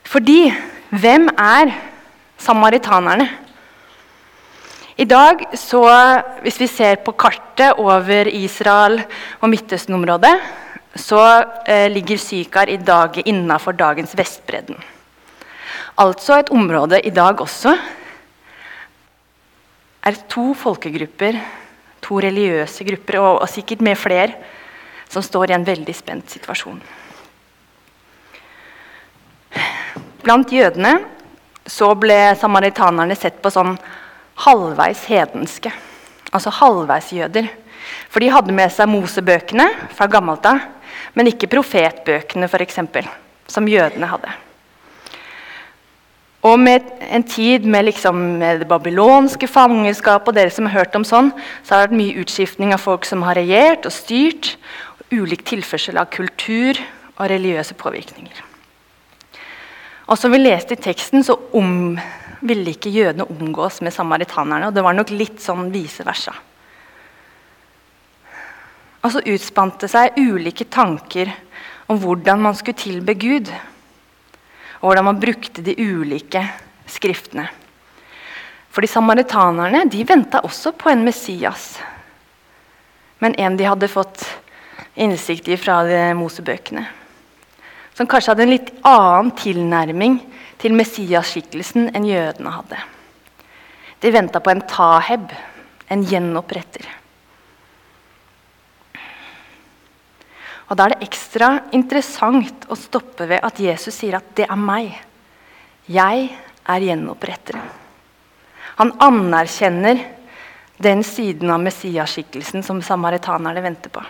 Fordi 0.07 0.53
hvem 0.93 1.27
er 1.35 1.73
samaritanerne? 2.39 3.27
I 4.95 5.07
dag, 5.09 5.41
så, 5.57 5.81
hvis 6.45 6.61
vi 6.61 6.69
ser 6.71 7.01
på 7.03 7.15
kartet 7.17 7.79
over 7.81 8.29
Israel 8.29 9.01
og 9.41 9.49
Midtøsten-området, 9.51 10.35
så 10.95 11.19
eh, 11.65 11.89
ligger 11.91 12.17
Sykar 12.21 12.69
i 12.69 12.77
dag 12.77 13.17
innafor 13.25 13.73
dagens 13.73 14.13
Vestbredden. 14.17 14.77
Altså 15.97 16.37
et 16.39 16.51
område 16.53 16.99
i 17.05 17.13
dag 17.13 17.41
også 17.41 17.73
er 20.03 20.19
to 20.29 20.51
folkegrupper, 20.57 21.37
to 22.03 22.19
religiøse 22.21 22.85
grupper, 22.85 23.19
og, 23.21 23.41
og 23.41 23.49
sikkert 23.49 23.81
med 23.85 23.97
flere, 23.97 24.33
som 25.09 25.23
står 25.23 25.51
i 25.51 25.57
en 25.57 25.65
veldig 25.65 25.95
spent 25.95 26.33
situasjon. 26.33 26.81
Blant 30.23 30.53
jødene 30.55 30.97
så 31.69 31.89
ble 31.99 32.17
samaritanerne 32.39 33.15
sett 33.15 33.41
på 33.43 33.51
som 33.53 33.75
halvveis 34.45 35.03
hedenske. 35.07 35.71
Altså 36.33 36.53
halvveisjøder. 36.57 37.49
For 38.09 38.23
de 38.23 38.31
hadde 38.33 38.55
med 38.55 38.71
seg 38.73 38.89
Mosebøkene 38.89 39.67
fra 39.93 40.07
gammelt 40.11 40.45
av, 40.47 40.63
men 41.13 41.29
ikke 41.31 41.51
profetbøkene, 41.51 42.49
f.eks., 42.49 42.79
som 43.51 43.67
jødene 43.67 44.09
hadde. 44.09 44.31
Og 46.43 46.59
med 46.59 46.83
en 47.07 47.23
tid 47.23 47.63
med, 47.63 47.85
liksom, 47.87 48.17
med 48.39 48.59
det 48.59 48.67
babylonske 48.67 49.47
fangenskapet 49.47 50.33
og 50.33 50.35
dere 50.35 50.51
som 50.51 50.67
har 50.67 50.81
hørt 50.81 50.95
om 50.99 51.05
sånn, 51.07 51.31
så 51.63 51.75
har 51.75 51.83
det 51.83 51.93
vært 51.93 51.99
mye 52.01 52.23
utskiftning 52.23 52.73
av 52.75 52.83
folk 52.83 53.07
som 53.07 53.23
har 53.23 53.39
regjert 53.39 53.87
og 53.87 53.95
styrt. 53.95 54.57
Og 54.99 55.21
ulik 55.23 55.45
tilførsel 55.47 56.01
av 56.01 56.11
kultur 56.11 56.79
og 57.15 57.29
religiøse 57.31 57.77
påvirkninger. 57.79 58.43
Og 60.11 60.19
som 60.19 60.33
vi 60.35 60.41
leste 60.41 60.75
i 60.75 60.83
teksten, 60.83 61.23
så 61.23 61.37
om, 61.55 61.95
ville 62.43 62.73
ikke 62.75 62.91
jødene 62.91 63.29
omgås 63.31 63.79
med 63.81 63.95
samaritanerne. 63.95 64.67
Og 64.67 64.75
det 64.75 64.83
var 64.83 64.97
nok 64.97 65.13
litt 65.15 65.39
sånn 65.39 65.71
vice 65.71 66.03
versa. 66.03 66.35
Og 69.03 69.11
så 69.11 69.23
utspant 69.33 69.81
det 69.83 69.89
seg 69.91 70.17
ulike 70.19 70.65
tanker 70.71 71.31
om 71.91 71.99
hvordan 71.99 72.41
man 72.45 72.55
skulle 72.55 72.79
tilbe 72.79 73.15
Gud. 73.19 73.51
Og 74.79 74.87
hvordan 74.87 75.09
man 75.11 75.19
brukte 75.19 75.63
de 75.65 75.75
ulike 75.75 76.41
skriftene. 76.87 77.49
Fordi 78.73 78.89
samaritanerne 78.89 79.83
de 79.91 80.07
venta 80.07 80.41
også 80.47 80.73
på 80.79 80.89
en 80.89 81.03
Messias. 81.05 81.75
Men 83.19 83.35
en 83.39 83.59
de 83.59 83.67
hadde 83.67 83.91
fått 83.91 84.25
innsikt 84.95 85.51
i 85.51 85.59
fra 85.59 85.83
Mosebøkene 86.17 86.87
som 87.93 88.09
kanskje 88.09 88.33
hadde 88.33 88.45
en 88.47 88.53
litt 88.53 88.71
annen 88.87 89.31
tilnærming 89.37 90.17
til 90.61 90.75
Messias-skikkelsen 90.77 91.91
enn 91.93 92.07
jødene 92.09 92.53
hadde. 92.55 92.79
De 94.01 94.11
venta 94.11 94.41
på 94.43 94.51
en 94.51 94.63
taheb, 94.67 95.29
en 95.93 96.05
gjenoppretter. 96.07 96.87
Og 100.73 100.77
Da 100.79 100.87
er 100.87 100.95
det 100.95 101.05
ekstra 101.05 101.47
interessant 101.77 102.63
å 102.65 102.73
stoppe 102.73 103.27
ved 103.29 103.43
at 103.45 103.59
Jesus 103.61 103.93
sier 103.93 104.15
at 104.17 104.33
'det 104.33 104.47
er 104.49 104.57
meg'. 104.57 104.97
Jeg 105.85 106.29
er 106.65 106.79
gjenoppretteren. 106.79 107.61
Han 108.77 108.91
anerkjenner 108.97 110.01
den 110.81 111.03
siden 111.03 111.51
av 111.51 111.59
Messias-skikkelsen 111.61 112.63
som 112.63 112.81
samaritanerne 112.81 113.61
venter 113.61 113.89
på. 113.89 114.01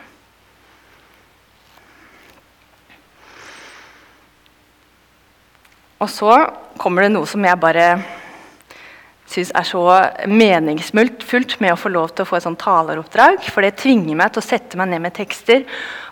Og 6.00 6.10
så 6.10 6.32
kommer 6.78 7.02
det 7.02 7.12
noe 7.12 7.26
som 7.26 7.44
jeg 7.44 7.60
bare 7.60 8.23
syns 9.30 9.54
er 9.56 9.66
så 9.68 9.84
meningsfullt 10.30 11.56
med 11.64 11.74
å 11.74 11.80
få 11.80 11.92
lov 11.94 12.12
til 12.12 12.26
å 12.26 12.30
få 12.30 12.38
et 12.38 12.46
sånt 12.46 12.62
taleroppdrag. 12.62 13.40
For 13.48 13.66
det 13.66 13.78
tvinger 13.82 14.18
meg 14.20 14.34
til 14.34 14.44
å 14.44 14.46
sette 14.46 14.80
meg 14.80 14.92
ned 14.92 15.04
med 15.06 15.16
tekster 15.16 15.64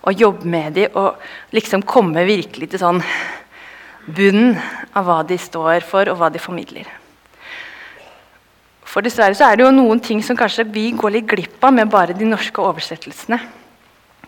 og 0.08 0.18
jobbe 0.18 0.48
med 0.50 0.78
dem 0.80 0.98
og 0.98 1.22
liksom 1.56 1.84
komme 1.88 2.24
virkelig 2.28 2.72
til 2.72 2.82
sånn 2.82 3.04
bunnen 4.08 4.56
av 4.98 5.06
hva 5.06 5.22
de 5.28 5.38
står 5.38 5.86
for, 5.86 6.10
og 6.10 6.18
hva 6.18 6.32
de 6.34 6.42
formidler. 6.42 6.88
For 8.92 9.06
dessverre 9.06 9.38
så 9.38 9.48
er 9.48 9.60
det 9.60 9.64
jo 9.64 9.74
noen 9.76 10.02
ting 10.04 10.24
som 10.26 10.36
kanskje 10.36 10.66
vi 10.68 10.90
går 10.98 11.14
litt 11.16 11.28
glipp 11.30 11.62
av 11.64 11.76
med 11.76 11.92
bare 11.92 12.18
de 12.18 12.28
norske 12.28 12.60
oversettelsene. 12.60 13.40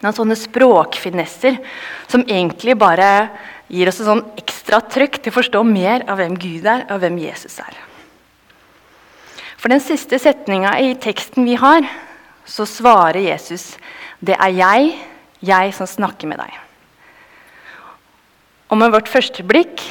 Noen 0.04 0.16
sånne 0.16 0.38
språkfinesser 0.40 1.58
som 2.12 2.24
egentlig 2.28 2.76
bare 2.80 3.10
gir 3.72 3.90
oss 3.90 4.00
et 4.00 4.08
sånn 4.08 4.24
ekstra 4.40 4.80
trykk 4.94 5.20
til 5.20 5.34
å 5.34 5.38
forstå 5.40 5.64
mer 5.68 6.06
av 6.08 6.20
hvem 6.22 6.38
Gud 6.38 6.68
er, 6.68 6.86
og 6.92 7.02
hvem 7.04 7.18
Jesus 7.24 7.58
er. 7.64 7.76
For 9.64 9.72
den 9.72 9.80
siste 9.80 10.18
setninga 10.20 10.74
i 10.84 10.90
teksten 11.00 11.46
vi 11.48 11.54
har, 11.56 11.86
så 12.44 12.66
svarer 12.68 13.22
Jesus 13.24 13.78
det 14.20 14.36
er 14.36 14.52
jeg, 14.58 14.90
jeg 15.40 15.72
som 15.78 15.88
snakker 15.88 16.28
med 16.28 16.42
deg. 16.44 16.58
Og 18.68 18.76
med 18.82 18.92
vårt 18.92 19.08
første 19.08 19.46
blikk 19.48 19.86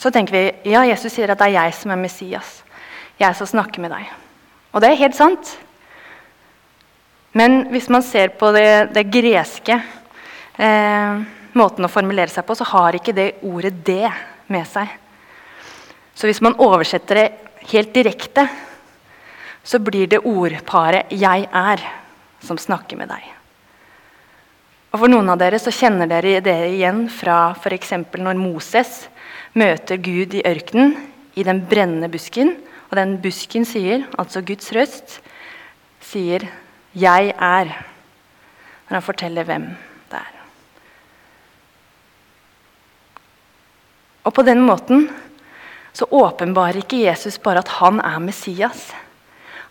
så 0.00 0.08
tenker 0.08 0.32
vi 0.32 0.72
ja, 0.72 0.86
Jesus 0.88 1.12
sier 1.12 1.28
at 1.28 1.42
det 1.42 1.50
er 1.50 1.58
jeg 1.58 1.76
som 1.76 1.92
er 1.92 2.00
Messias. 2.00 2.56
Jeg 3.20 3.36
som 3.36 3.52
snakker 3.52 3.84
med 3.84 3.92
deg. 3.92 4.08
Og 4.72 4.80
det 4.80 4.94
er 4.94 5.02
helt 5.04 5.20
sant. 5.20 5.52
Men 7.36 7.66
hvis 7.76 7.92
man 7.92 8.08
ser 8.08 8.32
på 8.40 8.54
det, 8.56 8.94
det 8.96 9.04
greske 9.12 9.82
eh, 10.56 11.24
måten 11.52 11.84
å 11.84 11.92
formulere 11.92 12.32
seg 12.32 12.48
på, 12.48 12.56
så 12.56 12.72
har 12.72 12.96
ikke 12.96 13.12
det 13.12 13.32
ordet 13.44 13.76
'det' 13.84 14.12
med 14.48 14.64
seg. 14.64 14.88
Så 16.14 16.24
hvis 16.24 16.40
man 16.40 16.56
oversetter 16.56 17.20
det 17.20 17.32
helt 17.68 17.92
direkte, 17.92 18.48
så 19.64 19.80
blir 19.80 20.06
det 20.06 20.24
ordparet 20.24 21.10
'jeg 21.10 21.48
er' 21.52 21.90
som 22.40 22.58
snakker 22.58 22.96
med 22.96 23.08
deg. 23.08 23.22
Og 24.92 25.00
For 25.00 25.08
noen 25.08 25.30
av 25.32 25.38
dere 25.38 25.58
så 25.58 25.72
kjenner 25.74 26.06
dere 26.06 26.40
det 26.44 26.58
igjen 26.76 27.08
fra 27.10 27.56
f.eks. 27.58 27.90
når 28.14 28.38
Moses 28.38 29.08
møter 29.54 29.96
Gud 29.96 30.34
i 30.34 30.44
ørkenen, 30.46 30.94
i 31.34 31.42
den 31.42 31.64
brennende 31.66 32.08
busken. 32.08 32.56
Og 32.90 32.96
den 32.96 33.16
busken 33.22 33.64
sier, 33.64 34.04
altså 34.16 34.44
Guds 34.46 34.70
røst, 34.72 35.20
sier 36.00 36.46
'jeg 36.94 37.34
er', 37.34 37.74
når 38.86 38.94
han 38.94 39.02
forteller 39.02 39.44
hvem 39.44 39.66
det 40.10 40.20
er. 40.20 40.34
Og 44.24 44.32
på 44.32 44.42
den 44.42 44.60
måten 44.60 45.08
så 45.92 46.06
åpenbarer 46.10 46.82
ikke 46.82 47.02
Jesus 47.02 47.38
bare 47.38 47.58
at 47.58 47.68
han 47.68 48.00
er 48.00 48.18
Messias. 48.18 48.92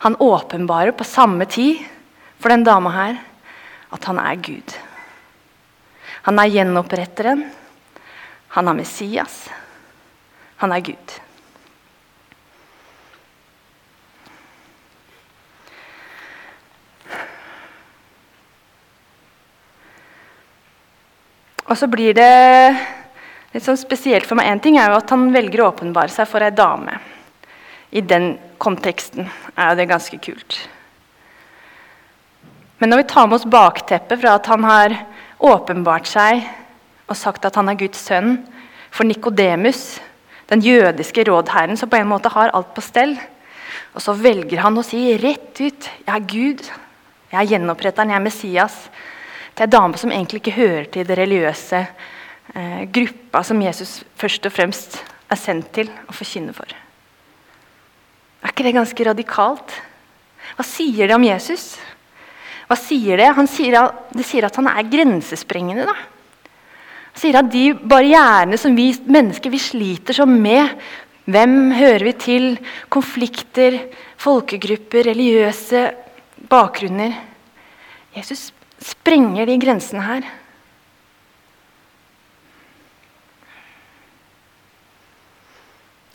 Han 0.03 0.15
åpenbarer 0.19 0.91
på 0.91 1.03
samme 1.03 1.45
tid 1.45 1.79
for 2.35 2.51
den 2.51 2.63
dama 2.63 2.89
her 2.91 3.19
at 3.95 4.03
han 4.03 4.17
er 4.19 4.35
Gud. 4.35 4.73
Han 6.27 6.39
er 6.43 6.49
gjenoppretteren. 6.51 7.45
Han 8.57 8.67
er 8.67 8.75
Messias. 8.75 9.37
Han 10.59 10.75
er 10.75 10.83
Gud. 10.83 11.15
Og 21.63 21.79
så 21.79 21.87
blir 21.87 22.11
det 22.19 22.29
Litt 23.53 23.63
sånn 23.63 23.77
spesielt 23.79 24.27
for 24.27 24.35
meg 24.35 24.51
en 24.51 24.59
ting 24.59 24.75
er 24.81 24.91
jo 24.91 24.99
at 24.99 25.11
han 25.13 25.27
velger 25.31 25.61
å 25.61 25.71
åpenbare 25.71 26.09
seg 26.11 26.25
for 26.25 26.43
ei 26.43 26.51
dame. 26.51 26.99
I 27.93 28.01
den 28.01 28.37
konteksten 28.57 29.29
er 29.53 29.75
det 29.77 29.89
ganske 29.91 30.17
kult. 30.17 30.57
Men 32.81 32.89
når 32.89 33.03
vi 33.03 33.09
tar 33.13 33.27
med 33.29 33.37
oss 33.37 33.47
bakteppet 33.47 34.19
fra 34.19 34.33
at 34.39 34.49
han 34.49 34.65
har 34.67 34.95
åpenbart 35.43 36.09
seg 36.09 36.41
og 37.05 37.19
sagt 37.19 37.45
at 37.45 37.55
han 37.59 37.69
er 37.69 37.77
Guds 37.79 38.01
sønn 38.01 38.39
for 38.93 39.07
Nikodemus, 39.07 40.01
den 40.49 40.63
jødiske 40.65 41.23
rådherren 41.29 41.77
som 41.79 41.91
på 41.91 42.01
en 42.01 42.09
måte 42.09 42.31
har 42.33 42.51
alt 42.51 42.73
på 42.75 42.83
stell, 42.83 43.15
og 43.93 44.01
så 44.01 44.15
velger 44.17 44.65
han 44.65 44.77
å 44.77 44.85
si 44.85 45.13
rett 45.17 45.61
ut 45.61 45.89
'Jeg 46.05 46.15
er 46.15 46.27
Gud, 46.27 46.63
jeg 47.31 47.39
er 47.39 47.49
gjenoppretteren, 47.53 48.09
jeg 48.09 48.19
er 48.19 48.27
Messias' 48.27 48.89
til 49.55 49.63
ei 49.63 49.69
dame 49.69 49.97
som 49.97 50.11
egentlig 50.11 50.41
ikke 50.41 50.57
hører 50.57 50.85
til 50.85 51.07
det 51.07 51.17
religiøse 51.17 51.85
eh, 52.55 52.83
gruppa 52.91 53.43
som 53.43 53.61
Jesus 53.61 54.03
først 54.17 54.45
og 54.45 54.51
fremst 54.51 55.03
er 55.29 55.35
sendt 55.35 55.71
til 55.73 55.89
å 56.09 56.13
forkynne 56.13 56.53
for. 56.53 56.82
Er 58.43 58.51
ikke 58.51 58.65
det 58.67 58.75
ganske 58.75 59.07
radikalt? 59.07 59.75
Hva 60.57 60.65
sier 60.67 61.07
det 61.07 61.15
om 61.15 61.23
Jesus? 61.25 61.77
Hva 62.67 62.77
sier 62.79 63.17
Det 63.19 63.47
sier 63.51 63.77
at, 63.79 64.03
det 64.11 64.25
sier 64.27 64.47
at 64.47 64.59
han 64.59 64.67
er 64.67 64.89
grensesprengende. 64.91 65.87
da. 65.87 65.95
Han 67.13 67.21
sier 67.21 67.39
at 67.39 67.51
de 67.53 67.71
barrierene 67.73 68.57
som 68.59 68.75
vi 68.75 68.91
mennesker 69.05 69.53
vi 69.53 69.61
sliter 69.61 70.13
som 70.17 70.29
med 70.29 70.75
Hvem 71.23 71.71
hører 71.71 72.03
vi 72.03 72.11
til? 72.19 72.45
Konflikter, 72.91 73.77
folkegrupper, 74.19 75.07
religiøse 75.07 75.85
bakgrunner 76.51 77.13
Jesus 78.13 78.51
sprenger 78.83 79.47
de 79.47 79.55
grensene 79.61 80.03
her. 80.03 80.25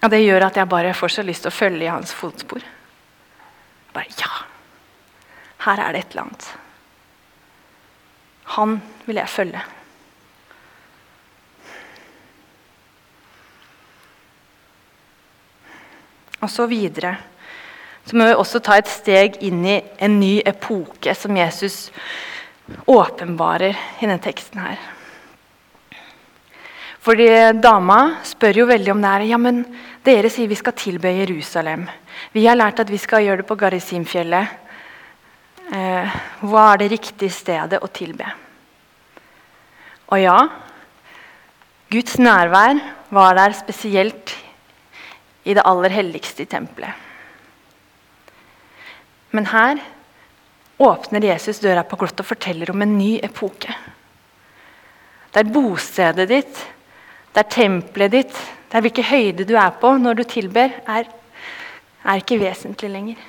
Og 0.08 0.12
det 0.14 0.22
gjør 0.22 0.46
at 0.46 0.56
jeg 0.56 0.68
bare 0.72 0.94
får 0.96 1.10
så 1.12 1.22
lyst 1.28 1.42
til 1.44 1.50
å 1.50 1.52
følge 1.52 1.84
i 1.84 1.90
hans 1.92 2.14
fotspor. 2.16 2.62
Bare 3.92 4.08
ja! 4.16 4.30
Her 5.66 5.82
er 5.84 5.92
det 5.92 6.00
et 6.00 6.14
eller 6.14 6.22
annet. 6.22 6.46
Han 8.54 8.78
vil 9.04 9.20
jeg 9.20 9.28
følge. 9.28 9.60
Og 16.40 16.48
så 16.56 16.64
videre. 16.72 17.18
Så 18.08 18.16
må 18.16 18.32
vi 18.32 18.40
også 18.40 18.64
ta 18.64 18.80
et 18.80 18.88
steg 18.88 19.42
inn 19.44 19.60
i 19.60 19.82
en 20.00 20.16
ny 20.24 20.38
epoke 20.40 21.12
som 21.12 21.36
Jesus 21.36 21.90
åpenbarer 22.88 23.76
i 23.76 24.06
denne 24.06 24.22
teksten 24.24 24.64
her. 24.70 24.80
Fordi 27.08 27.24
Dama 27.56 28.18
spør 28.20 28.58
jo 28.60 28.64
veldig 28.68 28.90
om 28.92 28.98
det 29.00 29.10
her. 29.14 29.22
Ja, 29.30 29.36
men 29.40 29.62
dere 30.04 30.28
sier 30.28 30.50
vi 30.50 30.58
skal 30.60 30.74
tilbe 30.76 31.08
Jerusalem. 31.16 31.86
Vi 32.34 32.42
har 32.44 32.58
lært 32.58 32.82
at 32.82 32.92
vi 32.92 33.00
skal 33.00 33.24
gjøre 33.24 33.40
det 33.40 33.46
på 33.48 33.56
Garisimfjellet. 33.56 34.50
Eh, 35.72 36.18
hva 36.44 36.66
er 36.74 36.82
det 36.82 36.90
riktige 36.92 37.32
stedet 37.32 37.80
å 37.80 37.88
tilbe? 37.96 38.28
Og 40.12 40.20
ja, 40.20 40.36
Guds 41.88 42.20
nærvær 42.20 42.84
var 43.08 43.40
der 43.40 43.56
spesielt 43.56 44.36
i 45.48 45.56
det 45.56 45.64
aller 45.64 45.96
helligste 45.96 46.44
i 46.44 46.52
tempelet. 46.52 46.92
Men 49.32 49.48
her 49.48 49.80
åpner 50.76 51.32
Jesus 51.32 51.64
døra 51.64 51.88
på 51.88 52.04
glott 52.04 52.20
og 52.20 52.34
forteller 52.36 52.76
om 52.76 52.84
en 52.84 52.98
ny 53.00 53.14
epoke. 53.24 53.72
Der 55.32 55.48
bostedet 55.48 56.28
ditt, 56.28 56.68
der 57.38 57.46
tempelet 57.46 58.12
ditt, 58.12 58.38
det 58.68 58.76
er 58.76 58.84
hvilken 58.84 59.06
høyde 59.06 59.46
du 59.46 59.54
er 59.56 59.70
på 59.78 59.92
når 60.00 60.18
du 60.18 60.24
tilber, 60.28 60.72
er, 60.90 61.06
er 62.02 62.20
ikke 62.20 62.40
vesentlig 62.40 62.90
lenger. 62.90 63.20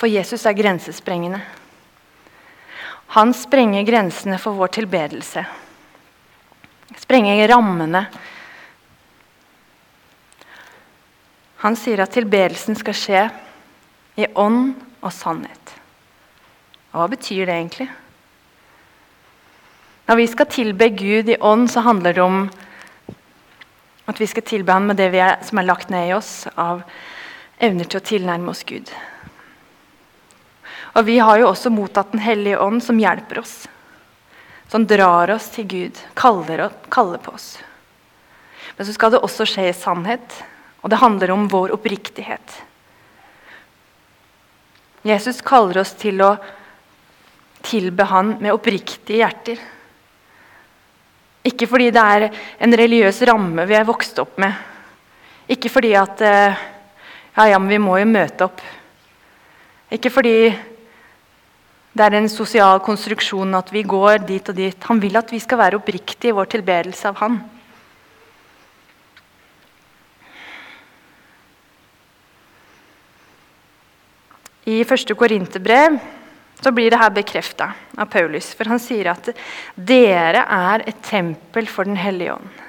For 0.00 0.10
Jesus 0.10 0.46
er 0.48 0.56
grensesprengende. 0.56 1.42
Han 3.14 3.34
sprenger 3.36 3.86
grensene 3.86 4.40
for 4.42 4.56
vår 4.58 4.72
tilbedelse. 4.80 5.44
Sprenger 6.98 7.46
rammene. 7.52 8.06
Han 11.62 11.76
sier 11.78 12.02
at 12.02 12.12
tilbedelsen 12.12 12.76
skal 12.76 12.96
skje 12.98 13.26
i 14.20 14.26
ånd 14.34 14.74
og 15.00 15.12
sannhet. 15.14 15.76
Og 16.92 17.02
hva 17.02 17.06
betyr 17.14 17.46
det 17.46 17.54
egentlig? 17.54 17.88
Når 20.04 20.16
vi 20.20 20.26
skal 20.28 20.46
tilbe 20.52 20.88
Gud 20.92 21.28
i 21.32 21.36
ånd, 21.40 21.70
så 21.70 21.80
handler 21.80 22.12
det 22.12 22.22
om 22.22 22.42
at 24.04 24.20
vi 24.20 24.26
skal 24.28 24.44
tilbe 24.44 24.72
ham 24.72 24.90
med 24.90 24.98
det 25.00 25.08
er, 25.16 25.38
som 25.40 25.58
er 25.58 25.64
lagt 25.64 25.88
ned 25.92 26.10
i 26.10 26.16
oss 26.16 26.44
av 26.60 26.82
evner 27.56 27.88
til 27.88 28.02
å 28.02 28.04
tilnærme 28.04 28.52
oss 28.52 28.60
Gud. 28.68 28.90
Og 30.94 31.06
vi 31.08 31.16
har 31.24 31.40
jo 31.40 31.48
også 31.48 31.72
mottatt 31.72 32.12
Den 32.12 32.20
hellige 32.20 32.60
ånd, 32.60 32.82
som 32.84 33.00
hjelper 33.00 33.40
oss. 33.40 33.64
Som 34.68 34.84
drar 34.86 35.32
oss 35.32 35.48
til 35.54 35.66
Gud, 35.68 35.98
kaller, 36.14 36.68
kaller 36.92 37.18
på 37.24 37.32
oss. 37.32 37.56
Men 38.76 38.86
så 38.86 38.92
skal 38.92 39.14
det 39.14 39.22
også 39.24 39.46
skje 39.48 39.70
i 39.70 39.76
sannhet, 39.76 40.36
og 40.84 40.92
det 40.92 41.00
handler 41.00 41.32
om 41.32 41.48
vår 41.48 41.72
oppriktighet. 41.72 42.60
Jesus 45.04 45.40
kaller 45.44 45.80
oss 45.80 45.94
til 45.96 46.20
å 46.24 46.34
tilbe 47.64 48.04
Han 48.08 48.36
med 48.40 48.52
oppriktige 48.52 49.22
hjerter. 49.22 49.60
Ikke 51.44 51.68
fordi 51.68 51.90
det 51.92 52.00
er 52.00 52.28
en 52.64 52.78
religiøs 52.80 53.20
ramme 53.28 53.66
vi 53.68 53.76
er 53.76 53.84
vokst 53.88 54.18
opp 54.22 54.38
med. 54.40 54.54
Ikke 55.48 55.68
fordi 55.68 55.92
at 55.98 56.22
eh, 56.24 56.62
Ja, 57.34 57.48
ja, 57.50 57.58
men 57.58 57.66
vi 57.66 57.80
må 57.82 57.96
jo 57.98 58.06
møte 58.06 58.46
opp. 58.46 58.60
Ikke 59.90 60.10
fordi 60.14 60.54
det 61.94 62.04
er 62.04 62.14
en 62.14 62.28
sosial 62.30 62.78
konstruksjon 62.82 63.56
at 63.58 63.72
vi 63.74 63.82
går 63.82 64.22
dit 64.28 64.48
og 64.50 64.54
dit. 64.54 64.86
Han 64.86 65.00
vil 65.02 65.18
at 65.18 65.32
vi 65.34 65.40
skal 65.42 65.58
være 65.58 65.80
oppriktige 65.80 66.30
i 66.30 66.36
vår 66.36 66.52
tilbedelse 66.54 67.10
av 67.10 67.18
Han. 67.18 67.40
I 74.70 74.78
første 74.88 75.18
Korinterbrev 75.18 75.98
så 76.62 76.72
blir 76.72 76.90
det 76.90 77.00
her 77.00 77.12
bekrefta 77.12 77.72
av 77.98 78.08
Paulus. 78.12 78.52
For 78.56 78.68
han 78.70 78.80
sier 78.82 79.10
at 79.12 79.30
dere 79.74 80.44
er 80.44 80.84
et 80.88 81.02
tempel 81.04 81.68
for 81.70 81.84
Den 81.88 81.98
hellige 82.00 82.36
ånd. 82.36 82.62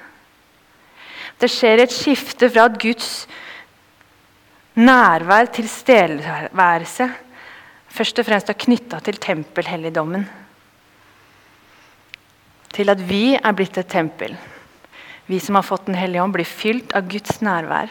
Det 1.36 1.50
skjer 1.52 1.82
et 1.82 1.92
skifte 1.92 2.48
fra 2.48 2.64
at 2.70 2.78
Guds 2.80 3.26
nærvær, 4.76 5.50
tilstedeværelse, 5.52 7.08
først 7.92 8.20
og 8.20 8.28
fremst 8.28 8.52
er 8.52 8.60
knytta 8.60 9.00
til 9.04 9.20
tempelhelligdommen. 9.20 10.24
Til 12.76 12.92
at 12.92 13.00
vi 13.08 13.36
er 13.36 13.56
blitt 13.56 13.76
et 13.80 13.88
tempel. 13.88 14.36
Vi 15.26 15.40
som 15.40 15.56
har 15.58 15.64
fått 15.66 15.86
Den 15.86 15.96
hellige 15.96 16.22
ånd, 16.22 16.32
blir 16.32 16.48
fylt 16.48 16.92
av 16.96 17.08
Guds 17.08 17.40
nærvær. 17.40 17.90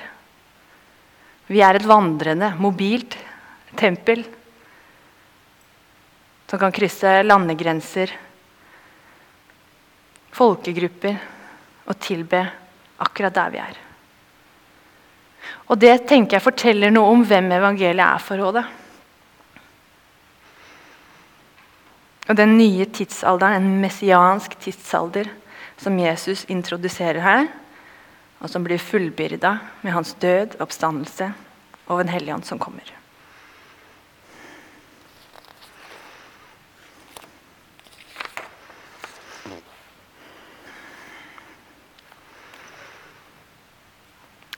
Vi 1.47 1.61
er 1.61 1.77
et 1.77 1.85
vandrende, 1.85 2.53
mobilt 2.57 3.17
tempel 3.77 4.23
som 6.45 6.61
kan 6.61 6.73
krysse 6.75 7.23
landegrenser, 7.25 8.11
folkegrupper 10.35 11.17
og 11.85 11.99
tilbe 12.01 12.41
akkurat 13.01 13.35
der 13.35 13.53
vi 13.53 13.61
er. 13.63 13.77
Og 15.69 15.77
Det 15.81 15.95
tenker 16.09 16.37
jeg 16.37 16.45
forteller 16.45 16.93
noe 16.93 17.13
om 17.13 17.23
hvem 17.25 17.51
evangeliet 17.57 18.05
er 18.05 18.21
for 18.21 18.41
Rådet. 18.41 18.65
Og 22.25 22.37
den 22.37 22.55
nye 22.57 22.85
tidsalderen, 22.89 23.61
en 23.61 23.81
messiansk 23.83 24.57
tidsalder, 24.61 25.29
som 25.77 25.99
Jesus 25.99 26.45
introduserer 26.49 27.21
her, 27.21 27.47
og 28.41 28.49
som 28.49 28.65
blir 28.65 28.81
fullbyrda 28.81 29.57
med 29.83 29.93
hans 29.93 30.13
død, 30.21 30.57
oppstandelse 30.61 31.31
og 31.85 31.99
Den 32.01 32.09
hellige 32.09 32.33
ånd 32.33 32.45
som 32.45 32.59
kommer. 32.59 33.04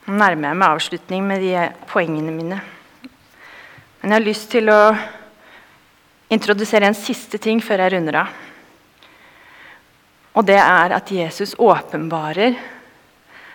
Nærmer 0.08 0.50
jeg 0.50 0.58
meg 0.58 0.68
avslutning 0.72 1.26
med 1.28 1.44
de 1.44 1.68
poengene 1.90 2.32
mine. 2.32 2.60
Men 4.02 4.14
jeg 4.14 4.16
har 4.16 4.28
lyst 4.28 4.50
til 4.54 4.70
å 4.72 4.82
introdusere 6.32 6.88
en 6.88 6.98
siste 6.98 7.40
ting 7.44 7.60
før 7.64 7.84
jeg 7.84 7.96
runder 7.96 8.22
av. 8.22 8.32
Og 10.38 10.46
det 10.48 10.60
er 10.62 10.94
at 10.96 11.12
Jesus 11.12 11.56
åpenbarer 11.60 12.56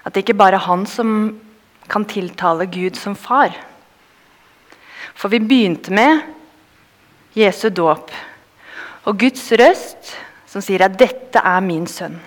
at 0.03 0.13
det 0.13 0.25
ikke 0.25 0.37
bare 0.37 0.59
er 0.59 0.67
han 0.67 0.83
som 0.89 1.13
kan 1.89 2.05
tiltale 2.09 2.67
Gud 2.67 2.99
som 2.99 3.15
far. 3.15 3.55
For 5.15 5.31
vi 5.33 5.41
begynte 5.41 5.95
med 5.95 6.21
Jesu 7.39 7.69
dåp 7.71 8.11
og 9.07 9.19
Guds 9.19 9.47
røst 9.57 10.13
som 10.47 10.61
sier 10.61 10.85
at 10.85 10.99
'dette 10.99 11.39
er 11.39 11.61
min 11.61 11.87
sønn'. 11.87 12.19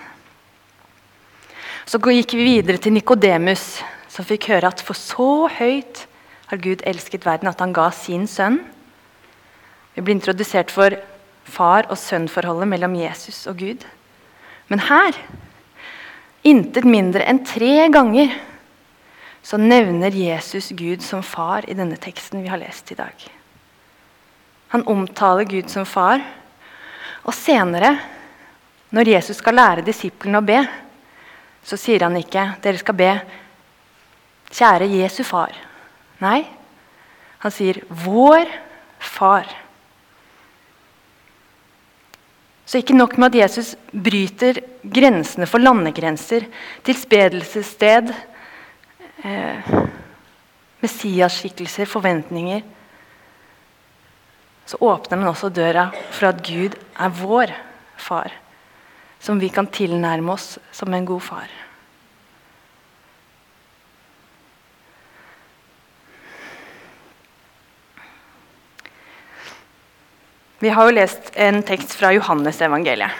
Så 1.86 1.98
gikk 1.98 2.32
vi 2.34 2.44
videre 2.44 2.78
til 2.78 2.92
Nikodemus, 2.92 3.82
som 4.16 4.24
fikk 4.24 4.48
høre 4.48 4.72
at 4.72 4.80
for 4.80 4.96
så 4.96 5.50
høyt 5.58 6.06
har 6.48 6.62
Gud 6.62 6.80
elsket 6.88 7.26
verden 7.28 7.50
at 7.50 7.60
han 7.60 7.74
ga 7.76 7.90
sin 7.92 8.24
sønn 8.30 8.62
vi 9.96 10.02
blir 10.04 10.18
introdusert 10.18 10.70
for 10.70 10.92
far- 11.48 11.88
og 11.88 11.96
sønn-forholdet 11.96 12.68
mellom 12.68 12.98
Jesus 13.00 13.46
og 13.48 13.56
Gud. 13.56 13.84
Men 14.68 14.82
her, 14.84 15.16
intet 16.44 16.84
mindre 16.84 17.24
enn 17.24 17.40
tre 17.48 17.86
ganger, 17.88 18.34
så 19.40 19.56
nevner 19.56 20.12
Jesus 20.12 20.68
Gud 20.76 21.00
som 21.06 21.22
far 21.24 21.64
i 21.64 21.76
denne 21.78 21.96
teksten 21.96 22.42
vi 22.44 22.52
har 22.52 22.60
lest 22.60 22.92
i 22.92 22.98
dag. 22.98 23.14
Han 24.74 24.84
omtaler 24.84 25.48
Gud 25.48 25.72
som 25.72 25.86
far. 25.88 26.20
Og 27.24 27.32
senere, 27.34 27.94
når 28.92 29.14
Jesus 29.14 29.40
skal 29.40 29.56
lære 29.56 29.86
disiplene 29.86 30.42
å 30.42 30.44
be, 30.44 30.60
så 31.64 31.78
sier 31.80 32.04
han 32.04 32.20
ikke 32.20 32.50
dere 32.62 32.84
skal 32.84 33.00
be 33.00 33.10
'Kjære 34.50 34.88
Jesu 34.88 35.22
far'. 35.24 35.56
Nei, 36.20 36.46
han 37.38 37.50
sier 37.50 37.82
'vår 37.90 38.46
far'. 38.98 39.66
Så 42.66 42.78
ikke 42.78 42.96
nok 42.96 43.16
med 43.18 43.34
at 43.34 43.42
Jesus 43.42 43.76
bryter 43.92 44.58
grensene 44.82 45.46
for 45.46 45.62
landegrenser, 45.62 46.48
tilspedelsessted, 46.82 48.10
eh, 49.24 49.68
messiasskikkelser, 50.82 51.86
forventninger. 51.86 52.62
Så 54.66 54.76
åpner 54.80 55.18
han 55.18 55.28
også 55.28 55.48
døra 55.48 55.92
for 56.10 56.26
at 56.26 56.42
Gud 56.42 56.74
er 56.98 57.08
vår 57.08 57.54
far, 57.96 58.32
som 59.20 59.38
vi 59.38 59.48
kan 59.48 59.66
tilnærme 59.66 60.32
oss 60.32 60.58
som 60.72 60.92
en 60.94 61.06
god 61.06 61.22
far. 61.22 61.65
Vi 70.58 70.68
har 70.72 70.88
jo 70.88 70.94
lest 70.96 71.34
en 71.34 71.62
tekst 71.62 71.92
fra 71.98 72.12
Johannes-evangeliet. 72.16 73.10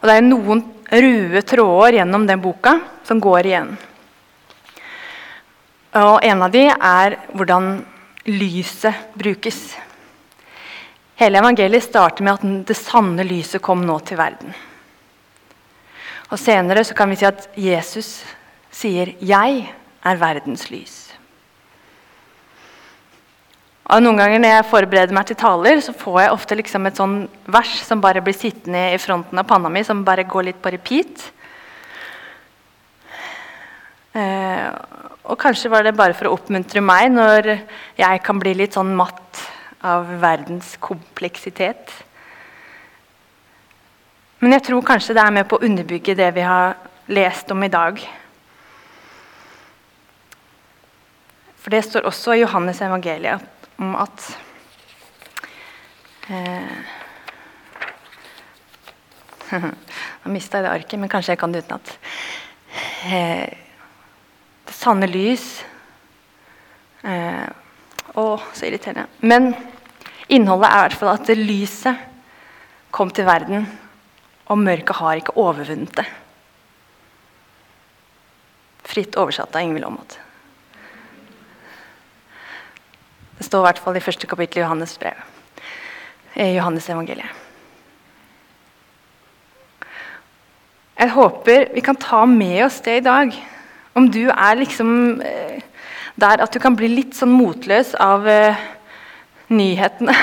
Og 0.00 0.08
Det 0.08 0.14
er 0.16 0.24
noen 0.24 0.62
røde 0.88 1.42
tråder 1.44 1.98
gjennom 1.98 2.24
den 2.26 2.40
boka 2.40 2.78
som 3.04 3.20
går 3.20 3.48
igjen. 3.50 3.72
Og 6.00 6.24
En 6.24 6.42
av 6.42 6.50
de 6.50 6.64
er 6.72 7.18
hvordan 7.36 7.84
lyset 8.24 9.12
brukes. 9.14 9.76
Hele 11.20 11.38
evangeliet 11.38 11.84
starter 11.84 12.24
med 12.24 12.32
at 12.34 12.66
det 12.72 12.78
sanne 12.80 13.26
lyset 13.28 13.62
kom 13.62 13.84
nå 13.84 13.98
til 14.00 14.16
verden. 14.16 14.54
Og 16.32 16.40
Senere 16.40 16.84
kan 16.96 17.10
vi 17.12 17.20
si 17.20 17.26
at 17.28 17.48
Jesus 17.56 18.24
sier 18.72 19.14
'Jeg 19.20 19.74
er 20.02 20.16
verdens 20.16 20.70
lys'. 20.70 21.01
Og 23.90 24.02
noen 24.02 24.20
ganger 24.20 24.38
når 24.38 24.52
jeg 24.54 24.66
forbereder 24.70 25.16
meg 25.16 25.26
til 25.26 25.38
taler, 25.40 25.80
så 25.82 25.94
får 25.96 26.20
jeg 26.22 26.34
ofte 26.36 26.58
liksom 26.58 26.86
et 26.86 26.98
sånn 26.98 27.16
vers 27.50 27.72
som 27.82 28.02
bare 28.02 28.22
blir 28.22 28.36
sittende 28.36 28.92
i 28.94 29.00
fronten 29.02 29.40
av 29.40 29.48
panna 29.48 29.72
mi, 29.72 29.82
som 29.82 30.04
bare 30.06 30.26
går 30.28 30.46
litt 30.48 30.60
på 30.62 30.70
repeat. 30.70 31.24
Eh, 34.14 34.68
og 35.26 35.38
kanskje 35.40 35.70
var 35.72 35.82
det 35.86 35.96
bare 35.98 36.14
for 36.14 36.28
å 36.28 36.36
oppmuntre 36.36 36.82
meg 36.84 37.10
når 37.10 37.50
jeg 37.98 38.22
kan 38.22 38.38
bli 38.38 38.54
litt 38.60 38.78
sånn 38.78 38.94
matt 38.94 39.42
av 39.82 40.06
verdens 40.22 40.76
kompleksitet. 40.82 41.90
Men 44.42 44.56
jeg 44.56 44.66
tror 44.68 44.86
kanskje 44.86 45.14
det 45.18 45.24
er 45.26 45.34
med 45.34 45.48
på 45.50 45.58
å 45.58 45.66
underbygge 45.66 46.18
det 46.18 46.32
vi 46.38 46.46
har 46.46 46.76
lest 47.10 47.50
om 47.54 47.62
i 47.66 47.70
dag. 47.72 47.98
For 51.62 51.74
det 51.74 51.82
står 51.86 52.06
også 52.06 52.36
i 52.36 52.44
Johannes 52.44 52.82
evangeliet 52.82 53.51
om 53.80 53.94
at 53.96 54.26
eh, 56.28 56.76
Nå 60.22 60.30
mista 60.32 60.58
jeg 60.60 60.64
det 60.64 60.72
arket, 60.72 61.00
men 61.00 61.10
kanskje 61.12 61.34
jeg 61.34 61.40
kan 61.40 61.52
det 61.52 61.64
utenat. 61.66 61.90
Eh, 63.10 63.48
det 64.62 64.74
sanne 64.76 65.08
lys 65.10 65.46
eh, 67.02 67.48
Å, 68.12 68.24
så 68.52 68.66
irriterende. 68.68 69.08
Men 69.20 69.52
innholdet 70.32 70.68
er 70.68 70.78
i 70.78 70.86
hvert 70.86 70.98
fall 71.00 71.12
at 71.14 71.30
lyset 71.36 72.08
kom 72.92 73.12
til 73.12 73.24
verden, 73.24 73.64
og 74.52 74.60
mørket 74.60 74.98
har 74.98 75.20
ikke 75.20 75.36
overvunnet 75.40 75.94
det. 75.96 76.04
Fritt 78.92 79.16
oversatt 79.16 79.56
av 79.56 79.64
Ingvild 79.64 79.88
Aamodt. 79.88 80.18
Det 83.38 83.46
står 83.46 83.62
i 83.62 83.68
hvert 83.68 83.80
fall 83.82 83.98
i 83.98 84.04
første 84.04 84.28
kapittel 84.30 84.60
i 84.60 84.64
Johannes 84.64 84.94
brev. 85.00 85.22
I 86.36 86.52
Johannes 86.56 86.88
evangeliet. 86.88 87.40
Jeg 91.02 91.10
håper 91.16 91.72
vi 91.74 91.82
kan 91.82 91.98
ta 91.98 92.22
med 92.28 92.60
oss 92.66 92.80
det 92.84 93.00
i 93.00 93.04
dag. 93.04 93.32
Om 93.98 94.06
du 94.12 94.26
er 94.30 94.60
liksom 94.60 95.20
eh, 95.24 95.64
der 96.20 96.44
at 96.44 96.52
du 96.52 96.60
kan 96.62 96.76
bli 96.76 96.90
litt 96.92 97.16
sånn 97.16 97.32
motløs 97.32 97.94
av 98.00 98.26
uh, 98.28 98.60
nyhetene. 99.52 100.14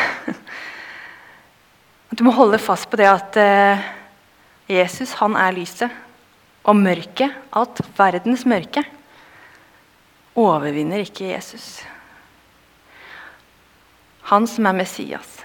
At 2.10 2.18
du 2.18 2.26
må 2.26 2.34
holde 2.34 2.58
fast 2.62 2.90
på 2.90 2.98
det 2.98 3.10
at 3.10 3.38
uh, 3.38 3.82
Jesus, 4.70 5.14
han 5.22 5.36
er 5.38 5.54
lyset. 5.54 5.94
Og 6.70 6.78
mørket, 6.78 7.34
alt 7.56 7.82
verdens 7.98 8.46
mørke, 8.50 8.84
overvinner 10.38 11.06
ikke 11.06 11.32
Jesus. 11.32 11.80
Han 14.30 14.46
som 14.48 14.68
er 14.70 14.78
Messias. 14.78 15.40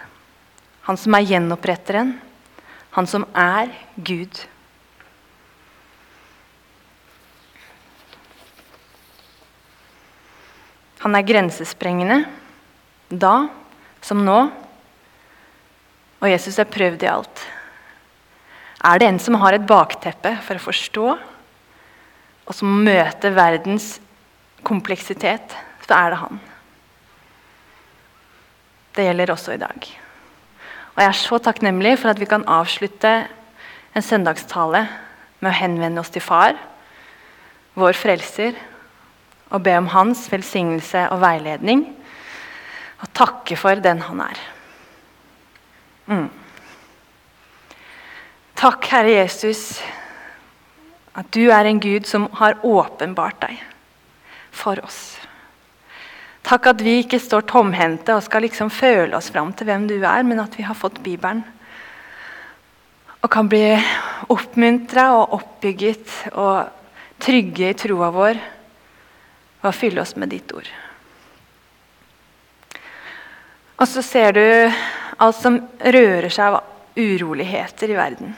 Han 0.84 0.98
som 1.00 1.16
er 1.16 1.24
gjenoppretteren. 1.24 2.12
Han 2.96 3.08
som 3.08 3.24
er 3.32 3.72
Gud. 3.96 4.42
Han 11.04 11.16
er 11.16 11.26
grensesprengende 11.28 12.22
da 13.08 13.34
som 14.04 14.20
nå. 14.24 14.38
Og 16.20 16.30
Jesus 16.30 16.60
er 16.60 16.68
prøvd 16.68 17.04
i 17.04 17.12
alt. 17.12 17.44
Er 18.84 19.00
det 19.00 19.08
en 19.08 19.20
som 19.20 19.40
har 19.40 19.56
et 19.56 19.68
bakteppe 19.68 20.36
for 20.44 20.60
å 20.60 20.64
forstå, 20.68 21.12
og 22.44 22.56
som 22.56 22.82
møter 22.84 23.32
verdens 23.32 23.94
kompleksitet, 24.64 25.56
så 25.84 25.96
er 25.96 26.12
det 26.12 26.20
han. 26.20 26.40
Det 28.94 29.06
gjelder 29.08 29.32
også 29.34 29.54
i 29.54 29.62
dag. 29.62 29.88
Og 30.94 31.02
Jeg 31.02 31.08
er 31.08 31.18
så 31.18 31.38
takknemlig 31.42 31.96
for 31.98 32.12
at 32.12 32.20
vi 32.20 32.28
kan 32.30 32.46
avslutte 32.46 33.14
en 33.94 34.02
søndagstale 34.02 34.84
med 35.40 35.50
å 35.50 35.58
henvende 35.58 36.02
oss 36.02 36.12
til 36.14 36.22
Far, 36.22 36.54
vår 37.74 37.98
frelser, 37.98 38.54
og 39.50 39.62
be 39.66 39.74
om 39.78 39.90
hans 39.90 40.26
velsignelse 40.30 41.08
og 41.10 41.20
veiledning. 41.22 41.84
Og 43.02 43.10
takke 43.14 43.58
for 43.58 43.82
den 43.82 44.00
han 44.06 44.22
er. 44.22 44.40
Mm. 46.06 46.30
Takk, 48.54 48.86
Herre 48.86 49.18
Jesus, 49.18 49.82
at 51.14 51.26
du 51.34 51.50
er 51.50 51.66
en 51.66 51.82
Gud 51.82 52.06
som 52.08 52.28
har 52.38 52.62
åpenbart 52.62 53.42
deg 53.42 53.58
for 54.54 54.78
oss. 54.86 55.16
Takk 56.44 56.66
at 56.74 56.82
vi 56.84 56.98
ikke 57.00 57.20
står 57.22 57.46
tomhendte 57.48 58.12
og 58.12 58.24
skal 58.26 58.44
liksom 58.44 58.68
føle 58.72 59.16
oss 59.16 59.30
fram 59.32 59.52
til 59.56 59.70
hvem 59.70 59.86
du 59.88 59.96
er, 59.96 60.24
men 60.28 60.42
at 60.42 60.58
vi 60.58 60.66
har 60.66 60.76
fått 60.76 61.00
Bibelen. 61.04 61.40
Og 63.24 63.30
kan 63.32 63.48
bli 63.48 63.72
oppmuntra 64.28 65.06
og 65.16 65.38
oppbygget 65.38 66.34
og 66.36 66.68
trygge 67.24 67.70
i 67.70 67.78
troa 67.80 68.10
vår 68.12 68.36
ved 68.36 69.70
å 69.70 69.72
fylle 69.72 70.04
oss 70.04 70.12
med 70.20 70.34
ditt 70.34 70.52
ord. 70.52 70.68
Og 73.80 73.88
så 73.88 74.04
ser 74.04 74.36
du 74.36 74.44
alt 75.24 75.40
som 75.40 75.56
rører 75.80 76.28
seg 76.28 76.58
av 76.58 77.00
uroligheter 77.00 77.90
i 77.90 77.96
verden. 77.96 78.36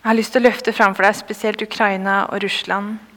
Jeg 0.00 0.08
har 0.08 0.16
lyst 0.16 0.32
til 0.32 0.40
å 0.40 0.48
løfte 0.48 0.72
fram 0.72 0.94
for 0.94 1.04
deg 1.04 1.18
spesielt 1.18 1.66
Ukraina 1.66 2.22
og 2.30 2.40
Russland. 2.46 3.09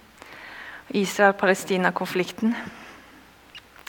Israel-Palestina-konflikten. 0.93 2.55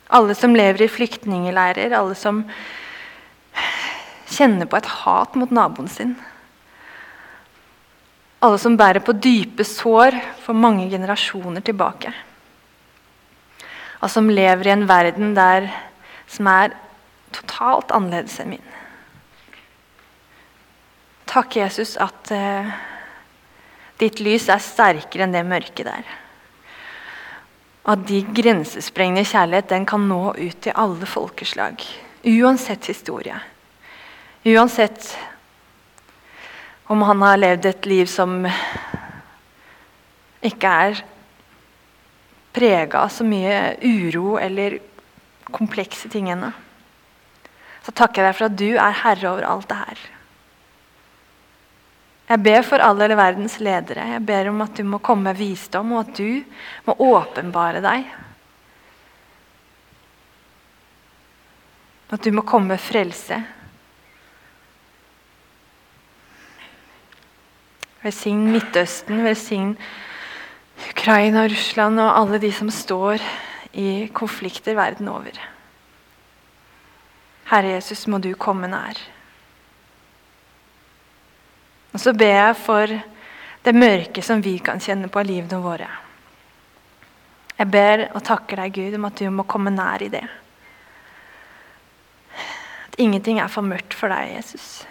Alle 0.09 0.35
som 0.35 0.57
lever 0.57 0.85
i 0.85 0.89
flyktningleirer, 0.89 1.93
alle 1.93 2.17
som 2.17 2.43
kjenner 4.35 4.69
på 4.69 4.79
et 4.79 4.89
hat 5.03 5.37
mot 5.37 5.53
naboen 5.53 5.91
sin. 5.93 6.15
Alle 8.45 8.61
som 8.61 8.77
bærer 8.77 9.05
på 9.05 9.17
dype 9.17 9.65
sår 9.69 10.17
for 10.45 10.57
mange 10.57 10.89
generasjoner 10.93 11.65
tilbake. 11.65 12.13
Og 14.01 14.11
som 14.13 14.29
lever 14.29 14.69
i 14.69 14.75
en 14.75 14.89
verden 14.89 15.37
der, 15.37 15.69
som 16.29 16.49
er 16.49 16.75
totalt 17.37 17.93
annerledes 17.93 18.41
enn 18.41 18.57
min. 18.57 18.75
Takk, 21.29 21.57
Jesus, 21.57 21.97
at 22.01 22.33
uh, 22.33 22.75
ditt 24.01 24.21
lys 24.25 24.49
er 24.53 24.61
sterkere 24.63 25.25
enn 25.27 25.35
det 25.35 25.45
mørket 25.49 25.89
der 25.89 26.21
at 27.85 28.07
de 28.09 28.23
grensesprengende 28.37 29.27
kjærlighet 29.29 29.69
den 29.69 29.85
kan 29.87 30.07
nå 30.09 30.33
ut 30.33 30.61
til 30.65 30.73
alle 30.75 31.07
folkeslag. 31.09 31.83
Uansett 32.25 32.87
historie. 32.89 33.37
Uansett 34.45 35.11
om 36.89 37.03
han 37.05 37.23
har 37.25 37.41
levd 37.41 37.69
et 37.69 37.87
liv 37.89 38.09
som 38.09 38.45
ikke 40.45 40.73
er 40.89 41.05
prega 42.55 43.05
av 43.05 43.13
så 43.13 43.25
mye 43.27 43.77
uro 43.83 44.37
eller 44.41 44.79
komplekse 45.53 46.09
ting 46.13 46.31
ennå. 46.33 46.53
Så 47.85 47.93
takker 47.93 48.23
jeg 48.23 48.31
deg 48.31 48.39
for 48.39 48.49
at 48.49 48.59
du 48.61 48.69
er 48.73 49.01
herre 49.03 49.33
over 49.33 49.49
alt 49.49 49.69
det 49.69 49.81
her. 49.81 50.05
Jeg 52.35 52.43
ber 52.43 52.65
for 52.67 52.83
alle 52.83 53.15
verdens 53.15 53.61
ledere. 53.63 54.09
Jeg 54.11 54.23
ber 54.27 54.49
om 54.51 54.63
at 54.65 54.75
du 54.75 54.83
må 54.83 54.99
komme 54.99 55.29
med 55.29 55.39
visdom, 55.39 55.93
og 55.95 56.01
at 56.09 56.17
du 56.19 56.43
må 56.89 56.97
åpenbare 56.99 57.83
deg. 57.85 58.09
At 62.11 62.27
du 62.27 62.35
må 62.35 62.43
komme 62.43 62.75
med 62.75 62.83
frelse. 62.83 63.39
Velsign 68.03 68.51
Midtøsten, 68.51 69.23
velsign 69.23 69.77
Ukraina, 70.91 71.47
Russland 71.47 72.03
og 72.03 72.19
alle 72.19 72.43
de 72.43 72.51
som 72.53 72.67
står 72.67 73.23
i 73.79 74.09
konflikter 74.11 74.75
verden 74.75 75.07
over. 75.09 75.39
Herre 77.55 77.77
Jesus, 77.77 78.09
må 78.11 78.19
du 78.19 78.33
komme 78.35 78.67
nær. 78.75 78.99
Og 81.95 82.03
så 82.03 82.13
ber 82.13 82.35
jeg 82.35 82.57
for 82.59 82.91
det 83.65 83.75
mørke 83.77 84.23
som 84.25 84.43
vi 84.43 84.59
kan 84.63 84.83
kjenne 84.83 85.09
på 85.09 85.23
i 85.23 85.29
livene 85.29 85.61
våre. 85.63 85.89
Jeg 87.55 87.71
ber 87.71 88.09
og 88.11 88.25
takker 88.27 88.59
deg, 88.59 88.75
Gud, 88.75 88.97
om 88.99 89.07
at 89.07 89.21
du 89.21 89.29
må 89.31 89.47
komme 89.47 89.71
nær 89.71 90.03
i 90.03 90.11
det. 90.11 90.25
At 92.35 92.99
ingenting 92.99 93.39
er 93.39 93.53
for 93.53 93.63
mørkt 93.67 93.95
for 93.95 94.11
deg, 94.11 94.35
Jesus. 94.35 94.83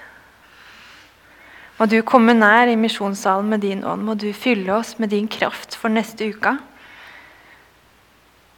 Må 1.75 1.89
du 1.91 1.97
komme 2.07 2.35
nær 2.37 2.71
i 2.71 2.79
misjonssalen 2.79 3.49
med 3.51 3.65
din 3.65 3.83
ånd. 3.83 4.05
Må 4.07 4.15
du 4.15 4.29
fylle 4.31 4.71
oss 4.77 4.95
med 5.01 5.11
din 5.11 5.27
kraft 5.27 5.75
for 5.75 5.91
neste 5.91 6.29
uke. 6.31 6.55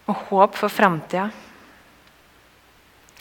Og 0.05 0.27
håp 0.29 0.59
for 0.59 0.69
framtida. 0.69 1.31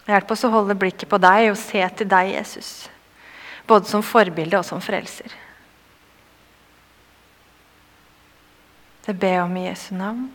Hjelp 0.05 0.35
oss 0.35 0.45
å 0.45 0.53
holde 0.53 0.77
blikket 0.77 1.09
på 1.09 1.17
deg 1.17 1.49
og 1.49 1.57
se 1.57 1.81
til 1.97 2.11
deg, 2.11 2.35
Jesus. 2.35 2.75
Både 3.67 3.89
som 3.89 4.05
forbilde 4.05 4.59
og 4.59 4.67
som 4.69 4.83
frelser. 4.85 5.33
Det 9.05 9.17
ber 9.21 9.37
jeg 9.37 9.45
om 9.45 9.57
i 9.57 9.67
Jesu 9.69 9.91
navn. 9.97 10.31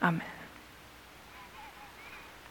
Amen. 0.00 0.31